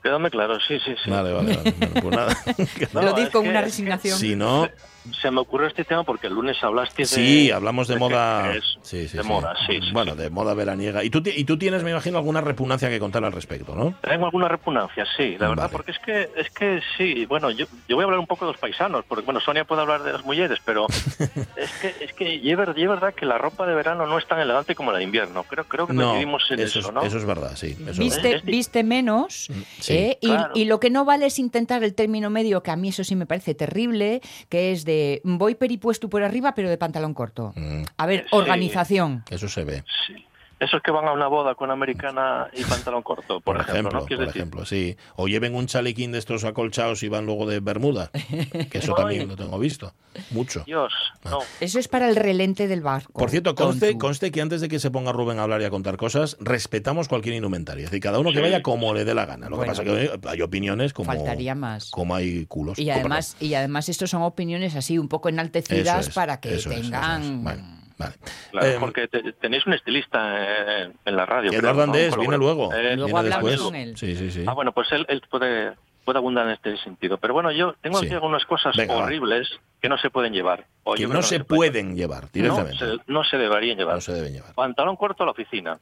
[0.03, 1.09] Quédame claro, sí, sí, sí.
[1.09, 1.71] Vale, vale, vale.
[1.79, 2.37] Bueno, pues nada.
[2.93, 4.17] No, Lo es con que- una resignación.
[4.17, 4.69] Si no,
[5.21, 7.07] Se me ocurrió este tema porque el lunes hablaste de...
[7.07, 8.51] sí, hablamos de moda.
[8.51, 9.29] que es Sí, sí, de sí.
[9.29, 11.03] moda, sí, sí, Bueno, de moda veraniega.
[11.03, 13.93] Y tú, y tú tienes, me imagino, alguna repugnancia que contar al respecto, ¿no?
[14.01, 17.95] Tengo alguna repugnancia, sí, la verdad, porque es que, es que sí, bueno, yo, yo
[17.95, 20.23] voy a hablar un poco de los paisanos, porque bueno, Sonia puede hablar de las
[20.23, 20.87] mujeres, pero
[21.55, 24.05] es que, es que y es ver- y es verdad que la ropa de verano
[24.07, 25.43] no es tan elegante como la de invierno.
[25.43, 27.01] Creo, creo que No, coincidimos en eso, eso, es, ¿no?
[27.03, 27.75] eso es verdad, sí.
[27.87, 29.49] eso Viste, viste menos
[29.79, 30.17] sí, ¿eh?
[30.21, 33.03] y, y lo que no vale es intentar el término medio, que a mí eso
[33.03, 37.53] sí me parece terrible, que es de voy peripuesto por arriba pero de pantalón corto.
[37.55, 38.27] Mm, A ver, Sí.
[38.31, 39.23] organización.
[39.29, 39.83] eso se ve.
[40.07, 40.13] Sí.
[40.59, 44.05] Esos que van a una boda con americana y pantalón corto, por, Por ejemplo, ¿no?
[44.05, 44.97] Por decir, ejemplo, sí.
[45.15, 48.09] O lleven un chalequín de estos acolchados y van luego de Bermuda,
[48.71, 49.93] que eso también lo tengo visto,
[50.31, 50.63] mucho.
[50.65, 50.91] Dios,
[51.25, 51.39] no.
[51.59, 53.13] Eso es para el relente del barco.
[53.13, 55.69] Por cierto, conste, conste que antes de que se ponga Rubén a hablar y a
[55.69, 57.83] contar cosas, respetamos cualquier indumentaria.
[57.85, 59.49] Es decir, cada uno que vaya como le dé la gana.
[59.49, 59.73] Lo Bueno.
[59.73, 61.91] que pasa es que hay opiniones como, Faltaría más.
[61.91, 62.79] como hay culos.
[62.79, 66.57] Y Oh, además, y además estos son opiniones así un poco enaltecidas es, para que
[66.57, 67.47] tengan...
[67.47, 67.86] es.
[67.97, 68.15] Vale.
[68.51, 71.51] Claro, Eh, porque te- tenéis un estilista en, en la radio.
[71.51, 72.17] Eduardo creo, ¿no?
[72.19, 72.73] Viene luego.
[72.73, 73.61] Eh, Luego hablamos después.
[73.61, 73.97] con él.
[73.97, 74.43] Sí, sí, sí.
[74.47, 75.73] Ah, bueno, pues él, él puede,
[76.05, 77.17] puede abundar en este sentido.
[77.17, 78.05] Pero bueno, yo tengo Sí.
[78.05, 79.03] aquí algunas cosas Venga, va.
[79.05, 79.49] horribles
[79.81, 80.65] que no se pueden llevar.
[80.83, 82.77] O que yo no creo se pueden pueden llevar No directamente.
[82.79, 83.95] se, no se deberían llevar.
[83.95, 84.53] No se deben llevar.
[84.53, 85.77] Pantalón corto a la oficina.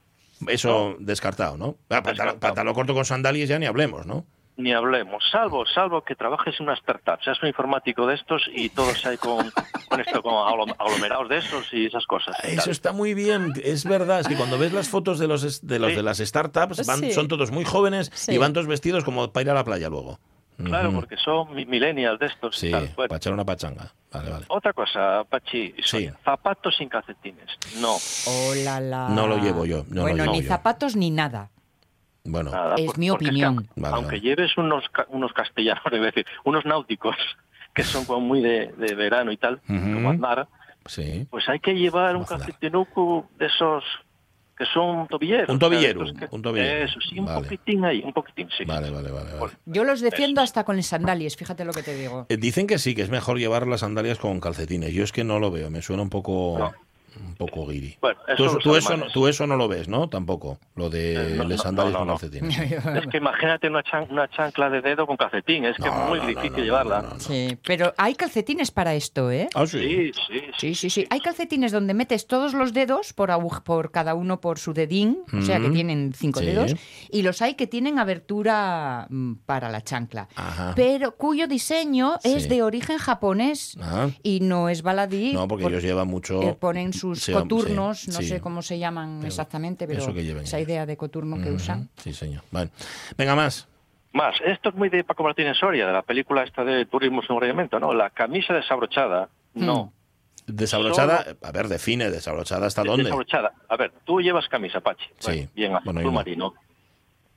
[0.48, 1.76] Eso descartado, ¿no?
[1.90, 4.26] Ah, pantalón, pantalón corto con sandalias ya ni hablemos, ¿no?
[4.58, 8.70] Ni hablemos, salvo, salvo que trabajes en una startup, seas un informático de estos y
[8.70, 9.52] todos hay con,
[9.90, 12.38] con esto, con aglom- aglomerados de esos y esas cosas.
[12.46, 12.72] y Eso tal.
[12.72, 15.90] está muy bien, es verdad, es que cuando ves las fotos de los de los
[15.90, 15.96] Sí.
[15.98, 17.12] de las startups van, Sí.
[17.12, 20.20] son todos muy jóvenes y van todos vestidos como para ir a la playa luego.
[20.64, 22.56] Claro, porque son mi- millennials de estos.
[22.56, 22.88] Sí, tal.
[22.96, 23.92] Bueno, para echar una pachanga.
[24.10, 24.46] Vale, vale.
[24.48, 25.76] Otra cosa, Pachi,
[26.24, 27.50] zapatos sin calcetines.
[27.82, 27.98] No.
[28.28, 29.10] Oh, la, la.
[29.10, 30.48] No lo llevo yo, no lo bueno, llevo ni yo.
[30.48, 31.50] zapatos ni nada.
[32.26, 33.48] Bueno, Nada, Es por- mi que opinión.
[33.58, 34.22] aunque- Vale, aunque vale.
[34.22, 37.16] lleves unos, ca- unos castellanos, es decir, unos náuticos,
[37.74, 40.48] que son como muy de, de verano y tal, como andar,
[40.86, 41.28] sí.
[41.30, 43.84] pues hay que llevar un calcetinuco de esos
[44.58, 45.50] que son tobilleros.
[45.50, 46.86] Un o sea, tobillero, que- un tobillero.
[46.86, 47.42] Eso, sí, un Vale.
[47.42, 48.64] poquitín ahí, un poquitín, sí.
[48.64, 49.30] Vale, vale, vale.
[49.38, 49.54] vale.
[49.66, 52.26] Yo los defiendo hasta con sandalias, fíjate lo que te digo.
[52.30, 54.94] Eh, Dicen que sí, que es mejor llevar las sandalias con calcetines.
[54.94, 56.74] Yo es que no lo veo, me suena un poco
[57.20, 57.98] un poco guiri.
[58.02, 60.10] Bueno, eso tú, eso, tú eso no lo ves, ¿no?
[60.10, 62.14] Tampoco, lo de Eh, no, sandalias con no.
[62.18, 62.58] calcetines.
[62.96, 66.20] Es que imagínate una, chan- una chancla de dedo con calcetín, es que es muy
[66.22, 67.16] difícil llevarla.
[67.20, 69.48] Sí, pero hay calcetines para esto, ¿eh?
[69.56, 70.12] Ah, sí.
[70.28, 71.08] Sí, Sí, sí, sí.
[71.10, 73.30] Hay calcetines donde metes todos los dedos por,
[73.64, 76.46] por cada uno por su dedín, o sea que tienen cinco sí.
[76.48, 76.76] dedos,
[77.12, 80.74] y los hay que tienen abertura mm, para la chancla, Ajá.
[80.76, 83.78] pero cuyo diseño es de origen japonés
[84.24, 85.34] y no es baladí.
[85.34, 86.42] No, porque por- ellos llevan mucho.
[86.42, 88.28] eh, ponen sus Sí, coturnos, sí, no sí.
[88.28, 90.02] sé cómo se llaman Pero exactamente, pero
[90.42, 91.90] esa idea de coturno que Ujú, usan.
[91.98, 92.42] Sí, señor.
[92.52, 92.72] Vale.
[93.18, 93.68] Venga, más.
[94.14, 97.40] Más, esto es muy de Paco Martínez Soria, de la película esta de Turismo sin
[97.40, 97.94] reglamento, ¿no?
[97.94, 99.66] La camisa desabrochada, Hmm.
[99.66, 99.94] no.
[100.48, 103.04] Desabrochada, a ver, define, desabrochada hasta dónde.
[103.06, 103.54] Desabrochada.
[103.68, 105.06] A ver, tú llevas camisa, Pachi.
[105.20, 105.32] Sí.
[105.32, 106.54] Bueno, bien, azul Bueno, marino.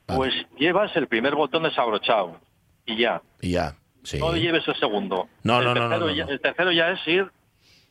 [0.06, 2.38] Pues llevas el primer botón desabrochado
[2.86, 3.22] y ya.
[3.40, 4.18] Y ya, sí.
[4.18, 5.28] No lleves el segundo.
[5.42, 6.30] No, el no, no, no, tercero no, ya- no.
[6.30, 7.30] El tercero ya es ir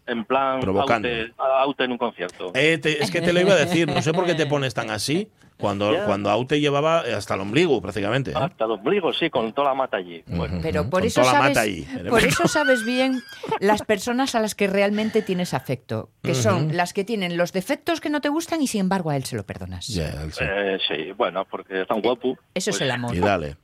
[0.07, 1.07] en plan Provocando.
[1.07, 2.51] aute, aute en un concierto.
[2.53, 4.73] Eh, te- es que te lo iba a decir, no sé por qué te pones
[4.73, 6.05] tan así cuando, Ya.
[6.05, 8.29] cuando Aute llevaba hasta el ombligo prácticamente.
[8.29, 8.35] ¿eh?
[8.37, 10.23] Hasta el ombligo, sí, con toda la mata allí.
[10.27, 11.87] Bueno, Pero por Con eso toda la sabes, mata ahí.
[12.09, 13.23] por eso sabes bien
[13.59, 18.01] las personas a las que realmente tienes afecto, que son las que tienen los defectos
[18.01, 19.87] que no te gustan y sin embargo a él se lo perdonas.
[19.87, 20.43] Ya, él sí.
[20.47, 22.37] eh, sí, bueno, porque es tan guapo.
[22.53, 23.15] Eso es el amor.
[23.15, 23.57] Y dale.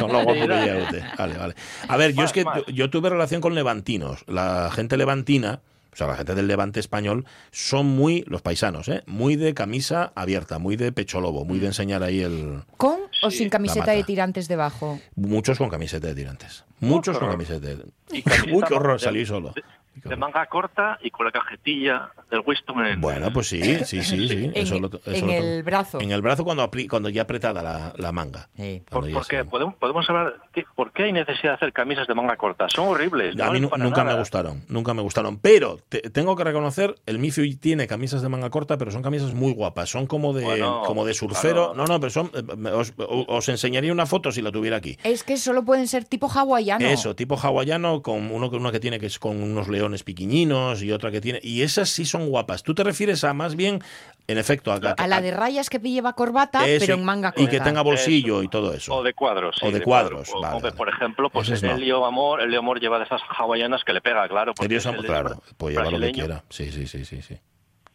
[0.00, 1.02] Con lo guapo que.
[1.18, 1.54] Vale, vale.
[1.88, 4.24] A ver, yo es que Más, yo, tuve relación con levantinos.
[4.26, 5.60] La gente levantina,
[5.92, 9.02] o sea, la gente del levante español, son muy, los paisanos, ¿eh?
[9.06, 12.62] muy de camisa abierta, muy de pecho lobo, muy de enseñar ahí el...
[12.76, 14.98] ¿Con o sin camiseta de tirantes debajo?
[15.14, 16.64] Muchos con camiseta de tirantes.
[16.80, 17.76] Muchos con camiseta de...
[18.12, 19.54] Uy, qué horror, salí solo.
[20.02, 23.00] De manga corta y con la cajetilla del Winston en...
[23.00, 24.44] Bueno, pues sí, sí, sí, sí.
[24.44, 26.00] En- Eso lo- eso en lo- el brazo.
[26.00, 28.48] En el brazo cuando, cuando ya apretada la, la manga.
[28.90, 32.14] Por- porque se- podemos, podemos hablar, que- ¿por qué hay necesidad de hacer camisas de
[32.14, 32.68] manga corta?
[32.68, 33.36] Son horribles.
[33.36, 35.38] no A mí nunca me gustaron, nunca me gustaron.
[35.38, 39.32] Pero te- tengo que reconocer, el Miffy tiene camisas de manga corta, pero son camisas
[39.34, 39.88] muy guapas.
[39.90, 41.72] Son como de, Bueno, como de surfero.
[41.72, 41.74] claro.
[41.74, 42.30] No, no, pero son.
[42.34, 44.98] eh, Os, os enseñaría una foto si la tuviera aquí.
[45.04, 46.84] Es que solo pueden ser tipo hawaiano.
[46.86, 50.82] Eso, tipo hawaiano, con uno, que- una que tiene que es con unos leones piquiñinos
[50.82, 51.40] y otra que tiene.
[51.42, 52.62] Y esas sí son guapas.
[52.62, 53.80] Tú te refieres a más bien,
[54.26, 57.42] en efecto, a, A la de rayas que lleva corbata, Eso, pero en manga corta.
[57.42, 58.94] y que tenga bolsillo y todo eso.
[58.94, 59.56] O de cuadros.
[59.60, 60.76] sí, O de cuadros, O- vale, o de, vale.
[60.76, 61.76] por ejemplo, pues Esos el no.
[61.76, 64.52] Elio Amor, el Elio Amor lleva de esas hawaianas que le pega, claro.
[64.58, 66.44] es son- el claro, puede llevar lo que quiera.
[66.48, 67.36] Sí, sí, sí, sí, sí.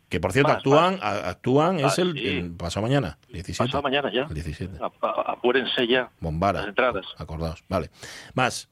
[0.08, 2.28] Que por cierto, Más, actúan, a- actúan, es Ah, el, sí.
[2.28, 3.68] el pasado mañana, 17.
[3.68, 4.24] Pasado mañana ya.
[4.24, 4.78] El 17.
[4.82, 6.10] A- a- Apúrense ya.
[6.20, 6.62] Bombara.
[6.62, 7.06] Las entradas.
[7.20, 7.64] Acordaos.
[7.70, 7.92] Vale.
[8.34, 8.70] Más.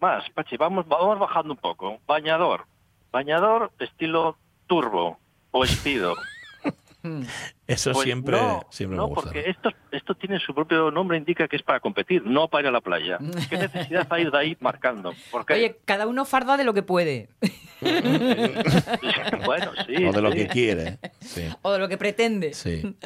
[0.00, 1.98] Más, Pachi, vamos, vamos bajando un poco.
[2.06, 2.66] Bañador.
[3.10, 4.36] Bañador estilo
[4.66, 5.18] turbo
[5.50, 6.14] o espido.
[7.66, 9.30] Eso Pues siempre, no, siempre no, me gusta.
[9.30, 12.68] porque esto, esto tiene su propio nombre, indica que es para competir, no para ir
[12.68, 13.18] a la playa.
[13.48, 15.14] ¿Qué necesidad hay de ir marcando?
[15.30, 17.28] Porque, Oye, cada uno farda de lo que puede.
[17.80, 20.04] bueno, sí.
[20.04, 20.38] O de lo sí.
[20.38, 20.98] que quiere.
[21.20, 21.48] Sí.
[21.62, 22.52] o de lo que pretende.
[22.52, 22.96] Sí.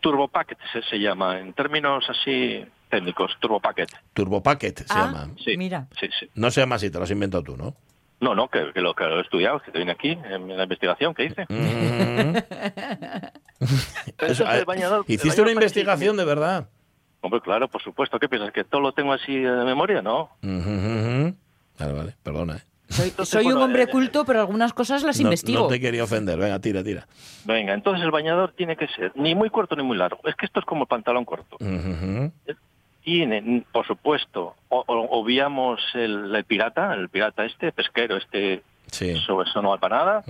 [0.00, 3.88] Turbo Packet se, se llama, en términos así técnicos, Turbo Packet.
[4.14, 5.28] Turbo Packet se Ah, llama.
[5.44, 5.86] Sí, mira.
[6.00, 6.28] sí, sí.
[6.34, 7.74] No se llama así, te lo has inventado tú, ¿no?
[8.20, 10.62] No, no, que, que lo, que lo he estudiado, que te viene aquí en la
[10.62, 11.44] investigación que hice.
[11.48, 12.36] Mm.
[14.20, 16.68] eso, el eh, bañador- hiciste una investigación de verdad.
[17.20, 18.18] Hombre, claro, por supuesto.
[18.18, 18.52] ¿Qué piensas?
[18.52, 20.00] ¿Que todo lo tengo así de memoria?
[20.02, 20.30] No.
[20.42, 22.56] Vale, vale, perdona.
[22.56, 22.62] eh.
[22.88, 25.60] Soy, Entonces, soy un bueno, hombre eh, culto, pero algunas cosas las No, investigo.
[25.62, 27.06] no te quería ofender, venga, tira, tira.
[27.44, 30.20] Venga, entonces el bañador tiene que ser ni muy corto ni muy largo.
[30.24, 31.56] Es que esto es como el pantalón corto.
[33.06, 39.10] Tiene, por supuesto, o- o- obviamos el, el pirata, el pirata este, pesquero, este, Sí.
[39.10, 40.24] eso, eso no va para nada.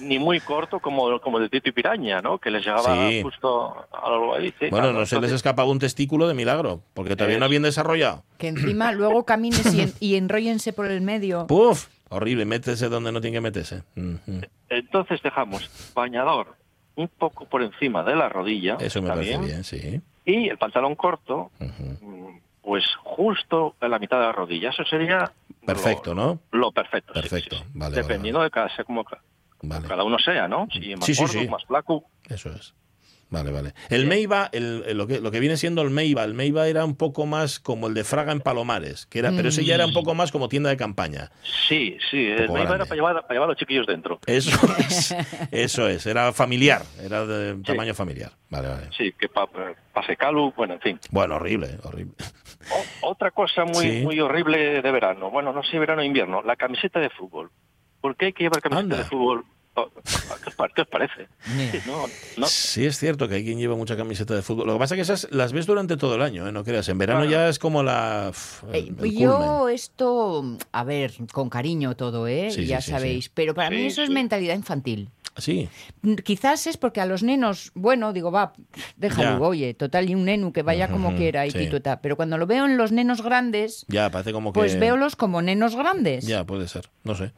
[0.00, 2.38] Ni muy corto como, como el de Tito y Piraña, ¿no?
[2.38, 3.22] Que les llegaba Sí.
[3.22, 4.52] justo a lo ahí.
[4.58, 7.50] sí, Bueno, no se les escapaba un testículo de milagro, porque todavía no Eso.
[7.50, 8.24] habían desarrollado.
[8.38, 11.46] Que encima luego camines y, en- y enróllense por el medio.
[11.46, 11.86] ¡Puf!
[12.08, 13.84] Horrible, métese donde no tiene que meterse.
[14.68, 16.56] Entonces dejamos bañador
[16.96, 18.76] un poco por encima de la rodilla.
[18.80, 20.00] Eso me ¿está parece bien, sí.
[20.24, 21.50] Y el pantalón corto,
[22.62, 24.70] pues justo en la mitad de la rodilla.
[24.70, 25.32] Eso sería
[25.66, 26.38] Perfecto, ¿no?
[26.52, 27.12] lo perfecto.
[27.12, 27.70] Perfecto, sí, sí.
[27.74, 29.04] vale, vale, Dependiendo de cada, como
[29.62, 29.86] Vale.
[29.88, 30.66] cada uno sea, ¿no?
[30.72, 32.04] Si más Sí, sí, gordo, más flaco.
[32.28, 32.74] Eso es.
[33.32, 33.72] Vale, vale.
[33.88, 36.84] El Meiba, el, el- lo, que, lo que viene siendo el Meiba, el Meiba era
[36.84, 39.86] un poco más como el de Fraga en Palomares, que era, pero ese ya era
[39.86, 41.30] un poco más como tienda de campaña.
[41.66, 42.26] Sí, sí.
[42.26, 44.20] El Meiba era para llevar, para llevar a los chiquillos dentro.
[44.26, 45.16] Eso es,
[45.50, 48.32] eso es, era familiar, era de tamaño familiar.
[48.50, 48.88] Vale, vale.
[48.96, 49.48] Sí, que pa,
[49.94, 51.00] pase calu, bueno, en fin.
[51.10, 52.12] Bueno, horrible, horrible.
[53.00, 54.00] Otra cosa muy Sí.
[54.02, 57.50] muy horrible de verano, bueno, no sé, verano o invierno, la camiseta de fútbol.
[58.02, 58.96] ¿Por qué hay que llevar camiseta Anda.
[58.98, 59.44] de fútbol?
[60.74, 61.28] ¿Qué os parece?
[61.44, 62.04] Sí, no,
[62.36, 62.46] no.
[62.46, 64.66] Sí, es cierto que hay quien lleva mucha camiseta de fútbol.
[64.66, 66.52] Lo que pasa es que esas las ves durante todo el año, ¿eh?
[66.52, 66.88] no creas.
[66.88, 67.30] En verano Claro.
[67.32, 68.32] ya es como la.
[68.72, 69.12] el- Eh, culmen.
[69.18, 72.50] Yo esto, a ver, con cariño todo, ¿eh?
[72.50, 73.30] Sí, ya sí, sabéis, sí.
[73.34, 75.08] pero para mí Sí, eso es mentalidad infantil.
[75.38, 75.68] Sí,
[76.02, 78.52] Mm, Quizás es porque a los nenos, bueno, digo, va,
[78.96, 79.40] déjalo, Ya.
[79.40, 81.58] oye, total, y un nenu que vaya como quiera y sí.
[81.58, 82.00] tituta.
[82.02, 84.60] Pero cuando lo veo en los nenos grandes, ya, parece como que.
[84.60, 86.26] pues véolos como nenos grandes.
[86.26, 87.32] Ya, puede ser, no sé.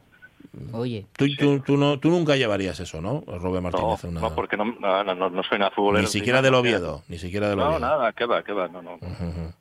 [0.73, 4.03] Oye, Tú, tú, tú no, tú nunca llevarías eso, ¿no, Robert No, Martínez?
[4.05, 6.03] una- no, porque no, no, no, no, no soy nada futbolero.
[6.03, 7.79] Ni siquiera del Oviedo, ni siquiera del No, Oviedo.
[7.79, 8.95] nada, que va, que va, no, no.
[8.95, 9.53] Ujú.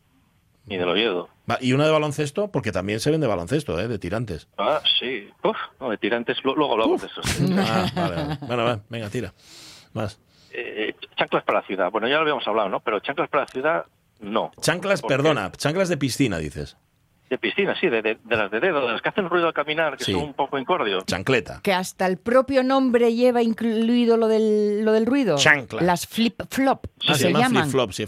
[0.67, 1.29] Ni del Oviedo.
[1.51, 2.49] Va, ¿Y una de baloncesto?
[2.51, 3.87] Porque también se vende baloncesto, ¿eh?
[3.89, 4.49] De tirantes.
[4.57, 5.29] Ah, sí.
[5.43, 7.23] Uf, no, de tirantes, luego hablamos de eso.
[7.23, 7.45] sí.
[7.59, 8.39] Ah, vale, vale.
[8.47, 9.35] Bueno, va, venga, tira.
[9.93, 10.19] Más.
[10.53, 11.91] Eh, chanclas para la ciudad.
[11.91, 12.81] Bueno, ya lo habíamos hablado, ¿no?
[12.81, 13.85] Pero chanclas para la ciudad,
[14.21, 14.53] no.
[14.61, 15.17] Chanclas, ¿Por qué?
[15.17, 16.77] perdona, chanclas de piscina, dices.
[17.35, 19.53] De piscina, sí, de, de- de las de dedo, de las que hacen ruido al
[19.55, 20.13] caminar, que Sí.
[20.13, 21.05] son un poco incordios.
[21.05, 21.59] Chancleta.
[21.65, 25.37] que hasta el propio nombre lleva incluido lo del, lo del ruido.
[25.37, 25.83] Chancla.
[25.83, 27.63] Las flip-flop, que Ah, se, llaman llaman.
[27.65, 28.07] flip-flop, sí.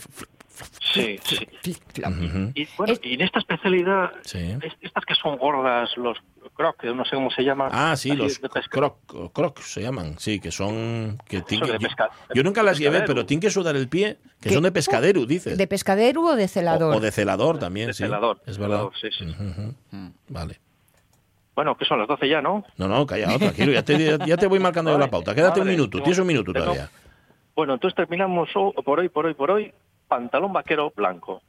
[0.80, 1.46] Sí, sí.
[1.62, 2.12] Flip-flop.
[2.12, 2.52] Ujú.
[2.54, 4.38] Y, bueno, y en esta especialidad, Sí.
[4.62, 6.16] es- estas que son gordas, los
[6.54, 7.68] crocs, no sé cómo se llaman.
[7.72, 11.18] Ah, sí, los pesca- croc, crocs se llaman, sí, que son...
[11.28, 14.48] Que tienen de pesca- yo nunca las llevé, pero tienen que sudar el pie, que
[14.48, 14.54] ¿Qué?
[14.54, 15.58] son de pescadero, dices.
[15.58, 16.94] ¿De pescadero o de celador?
[16.94, 18.04] O, o de celador también, De sí.
[18.04, 18.76] celador, Es verdad.
[18.76, 19.24] celador, sí, sí.
[19.24, 19.44] Ujú,
[19.92, 20.12] ujú.
[20.28, 20.60] Vale.
[21.54, 22.64] Bueno, que son las 12 ya, ¿no?
[22.76, 25.34] No, no, callado, tranquilo, ya te, ya, ya te voy marcando yo la Vale, pauta.
[25.34, 25.76] Quédate un vale.
[25.76, 26.90] minuto, tienes un minuto Tengo- todavía.
[27.54, 28.50] Bueno, entonces terminamos
[28.84, 29.72] por hoy, por hoy, por hoy,
[30.08, 31.42] pantalón vaquero blanco.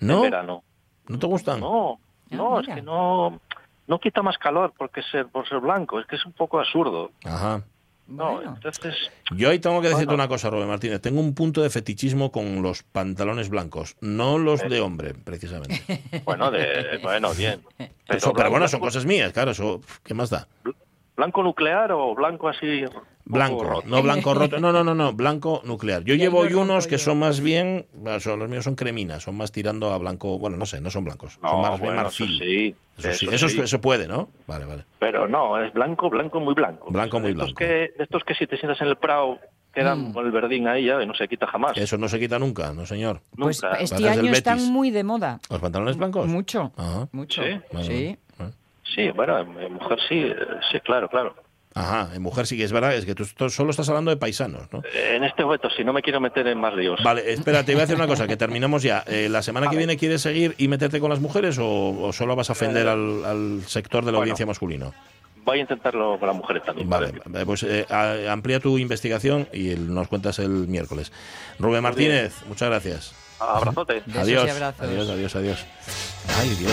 [0.00, 0.16] ¿No?
[0.16, 0.62] En verano.
[1.08, 1.60] ¿No te gustan?
[1.60, 1.98] No,
[2.30, 2.74] no, Ah, es mira.
[2.76, 3.40] que no,
[3.86, 7.10] no quita más calor porque ser, por ser blanco, es que es un poco absurdo.
[7.24, 7.62] Ajá.
[8.06, 8.54] No, Bueno.
[8.56, 8.96] entonces,
[9.36, 10.24] Yo ahí tengo que decirte Bueno.
[10.24, 11.00] una cosa, Robert Martínez.
[11.00, 16.02] Tengo un punto de fetichismo con los pantalones blancos, no los de hombre, precisamente.
[16.24, 17.62] bueno, de, bueno, bien.
[17.78, 20.48] Pero, Eso, pero bueno, son cosas mías, claro, eso, ¿qué más da?
[21.20, 22.82] ¿Blanco nuclear o blanco así?
[23.26, 26.02] Blanco, no blanco roto, no, no, no, no, blanco nuclear.
[26.02, 27.84] Yo llevo hoy unos que son más bien,
[28.20, 31.04] son, los míos son creminas, son más tirando a blanco, bueno, no sé, no son
[31.04, 32.38] blancos, son No, más bien eso marfil.
[32.38, 33.60] sí, Eso sí, eso eso, sí.
[33.60, 34.30] eso puede, ¿no?
[34.46, 34.84] Vale, vale.
[34.98, 36.90] Pero no, es blanco, blanco, muy blanco.
[36.90, 37.58] Blanco, muy De estos blanco.
[37.58, 39.38] Que, de estos que si te sientas en el prado
[39.74, 40.12] quedan Mm.
[40.14, 41.76] con el verdín ahí ya y no se quita jamás.
[41.76, 43.20] Eso no se quita nunca, no señor.
[43.36, 43.76] Pues Nunca.
[43.76, 45.38] este año están muy de moda.
[45.50, 46.26] ¿Los pantalones blancos?
[46.26, 47.08] Mucho, Ajá.
[47.12, 47.42] mucho.
[47.42, 47.50] ¿Sí?
[47.72, 48.18] Vale, Sí.
[48.38, 48.52] vale.
[48.94, 50.34] Sí, bueno, en mujer sí, eh,
[50.70, 51.34] sí, claro, claro.
[51.72, 54.16] Ajá, en mujer sí que es verdad, es que tú tú solo estás hablando de
[54.16, 54.82] paisanos, ¿no?
[54.92, 57.00] En este momento, si no me quiero meter en más líos.
[57.04, 59.04] Vale, espera, te voy a decir una cosa, que terminamos ya.
[59.06, 61.66] Eh, ¿La semana que viene quieres seguir y meterte con las mujeres o,
[62.02, 64.22] o solo vas a ofender Eh, al, al sector de la bueno.
[64.22, 64.92] audiencia masculino?
[65.44, 66.90] Voy a intentarlo con las mujeres también.
[66.90, 67.46] Vale, ¿vale?
[67.46, 71.12] pues eh, a- amplía tu investigación y el- nos cuentas el miércoles.
[71.60, 73.14] Rubén Martínez, muchas gracias.
[73.38, 74.02] Abrazote.
[74.16, 74.42] Adiós,
[74.80, 75.66] adiós, adiós, adiós.
[76.38, 76.72] Ay, Dios.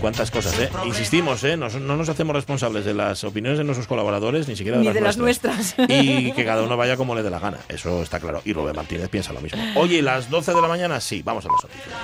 [0.00, 0.70] Cuántas cosas, ¿eh?
[0.86, 1.56] Insistimos, ¿eh?
[1.56, 4.86] Nos- no nos hacemos responsables de las opiniones de nuestros colaboradores, ni siquiera de, Ni
[4.86, 5.74] las, de las nuestras.
[5.88, 7.58] Y que cada uno vaya como le dé la gana.
[7.68, 8.40] Eso está claro.
[8.44, 9.60] Y Rubén Martínez piensa lo mismo.
[9.74, 11.00] Oye, ¿las 12 de la mañana?
[11.00, 11.96] Sí, vamos a las noticias.